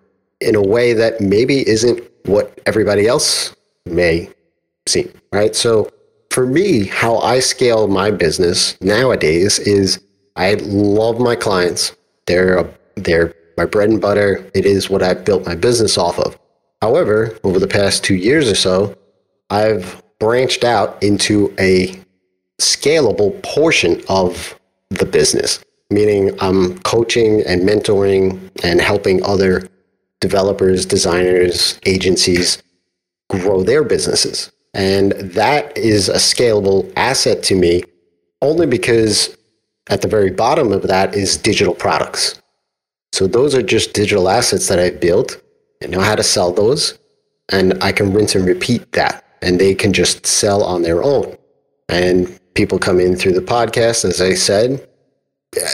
[0.41, 4.29] in a way that maybe isn't what everybody else may
[4.87, 5.55] see, right?
[5.55, 5.91] So
[6.31, 9.99] for me, how I scale my business nowadays is
[10.35, 11.95] I love my clients.
[12.27, 14.49] They're they're my bread and butter.
[14.53, 16.39] It is what I've built my business off of.
[16.81, 18.95] However, over the past 2 years or so,
[19.49, 21.99] I've branched out into a
[22.59, 24.57] scalable portion of
[24.89, 25.59] the business,
[25.89, 29.67] meaning I'm coaching and mentoring and helping other
[30.19, 32.61] developers, designers, agencies
[33.29, 34.51] grow their businesses.
[34.73, 37.83] And that is a scalable asset to me
[38.41, 39.35] only because
[39.89, 42.39] at the very bottom of that is digital products.
[43.11, 45.41] So those are just digital assets that I've built.
[45.83, 46.99] I know how to sell those
[47.49, 51.35] and I can rinse and repeat that and they can just sell on their own.
[51.87, 54.87] And people come in through the podcast, as I said,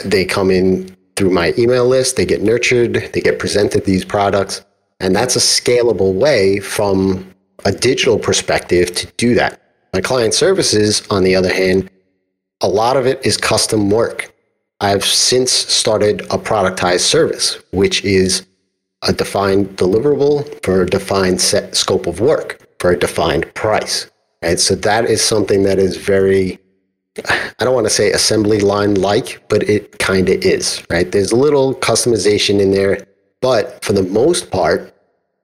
[0.04, 4.64] they come in through my email list, they get nurtured, they get presented these products.
[5.00, 9.60] And that's a scalable way from a digital perspective to do that.
[9.92, 11.90] My client services, on the other hand,
[12.60, 14.34] a lot of it is custom work.
[14.80, 18.46] I've since started a productized service, which is
[19.02, 24.10] a defined deliverable for a defined set scope of work for a defined price.
[24.42, 24.60] Right?
[24.60, 26.58] So that is something that is very,
[27.24, 31.10] I don't want to say assembly line like, but it kind of is, right?
[31.10, 33.06] There's a little customization in there,
[33.40, 34.94] but for the most part,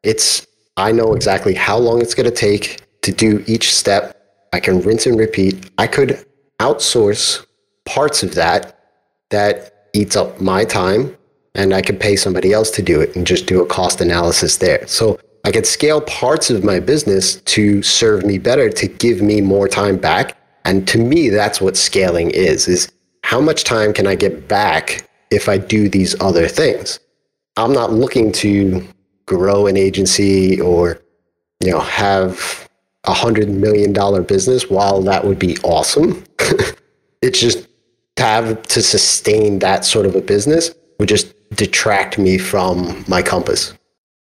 [0.02, 0.46] it's,
[0.76, 4.16] I know exactly how long it's going to take to do each step.
[4.52, 5.70] I can rinse and repeat.
[5.78, 6.24] I could
[6.60, 7.44] outsource
[7.84, 8.78] parts of that
[9.30, 11.16] that eats up my time
[11.54, 14.56] and I could pay somebody else to do it and just do a cost analysis
[14.56, 14.86] there.
[14.86, 19.40] So I could scale parts of my business to serve me better, to give me
[19.40, 20.36] more time back.
[20.64, 22.90] And to me, that's what scaling is, is
[23.24, 27.00] how much time can I get back if I do these other things?
[27.56, 28.86] I'm not looking to
[29.26, 31.00] grow an agency or,
[31.60, 32.68] you know, have
[33.04, 34.70] a hundred million dollar business.
[34.70, 36.24] While that would be awesome,
[37.22, 37.68] it's just
[38.16, 43.22] to have to sustain that sort of a business would just detract me from my
[43.22, 43.74] compass.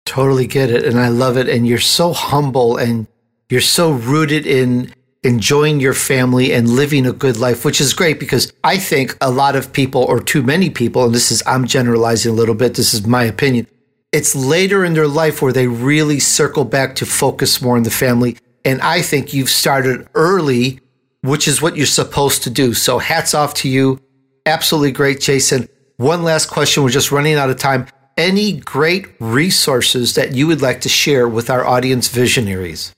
[0.05, 0.85] Totally get it.
[0.85, 1.47] And I love it.
[1.47, 3.07] And you're so humble and
[3.49, 4.93] you're so rooted in
[5.23, 9.29] enjoying your family and living a good life, which is great because I think a
[9.29, 12.75] lot of people, or too many people, and this is, I'm generalizing a little bit,
[12.75, 13.67] this is my opinion.
[14.11, 17.91] It's later in their life where they really circle back to focus more on the
[17.91, 18.37] family.
[18.65, 20.79] And I think you've started early,
[21.21, 22.73] which is what you're supposed to do.
[22.73, 23.99] So hats off to you.
[24.45, 25.67] Absolutely great, Jason.
[25.97, 26.81] One last question.
[26.81, 27.87] We're just running out of time
[28.19, 32.93] any great resources that you would like to share with our audience visionaries?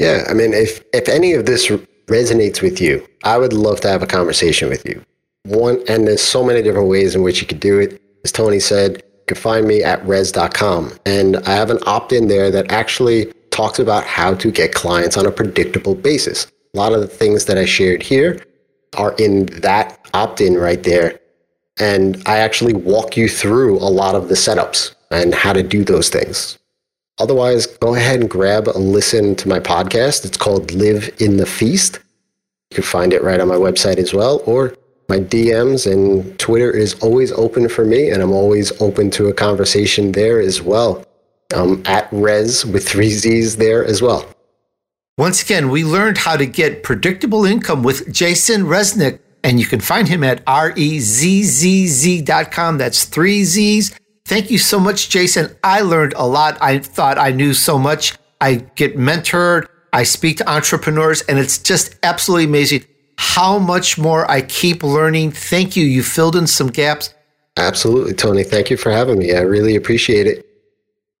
[0.00, 1.68] Yeah, I mean, if if any of this
[2.08, 5.04] resonates with you, I would love to have a conversation with you.
[5.44, 8.00] One, and there's so many different ways in which you could do it.
[8.24, 12.50] As Tony said, you can find me at rezzz.com, and I have an opt-in there
[12.50, 16.46] that actually talks about how to get clients on a predictable basis.
[16.74, 18.42] A lot of the things that I shared here
[18.96, 21.20] are in that opt-in right there
[21.80, 25.84] And I actually walk you through a lot of the setups and how to do
[25.84, 26.58] those things.
[27.20, 30.24] Otherwise, go ahead and grab a listen to my podcast.
[30.24, 32.00] It's called Live in the Feast.
[32.70, 34.74] You can find it right on my website as well, or
[35.08, 39.34] my DMs and Twitter is always open for me, and I'm always open to a
[39.34, 41.04] conversation there as well.
[41.52, 44.24] At Rez with three Z's there as well.
[45.18, 49.80] Once again, we learned how to get predictable income with Jason Resnick, and you can
[49.80, 50.78] find him at rezzz.com.
[52.78, 53.99] That's three Z's.
[54.30, 55.56] Thank you so much, Jason.
[55.64, 56.56] I learned a lot.
[56.60, 58.16] I thought I knew so much.
[58.40, 59.66] I get mentored.
[59.92, 62.84] I speak to entrepreneurs, and it's just absolutely amazing
[63.18, 65.32] how much more I keep learning.
[65.32, 65.84] Thank you.
[65.84, 67.12] You filled in some gaps.
[67.56, 68.44] Absolutely, Tony.
[68.44, 69.34] Thank you for having me.
[69.34, 70.46] I really appreciate it.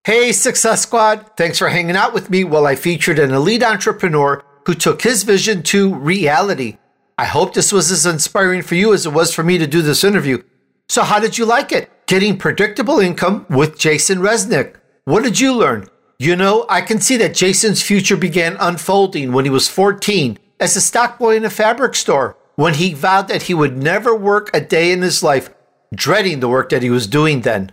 [0.04, 1.36] Hey, Success Squad.
[1.36, 5.24] Thanks for hanging out with me while I featured an elite entrepreneur who took his
[5.24, 6.78] vision to reality.
[7.18, 9.82] I hope this was as inspiring for you as it was for me to do
[9.82, 10.44] this interview.
[10.88, 11.90] So, how did you like it?
[12.10, 14.74] Getting predictable income with Jason Resnick.
[15.04, 15.86] What did you learn?
[16.18, 20.74] You know, I can see that Jason's future began unfolding when he was 14 as
[20.74, 24.50] a stock boy in a fabric store when he vowed that he would never work
[24.52, 25.50] a day in his life,
[25.94, 27.70] dreading the work that he was doing then.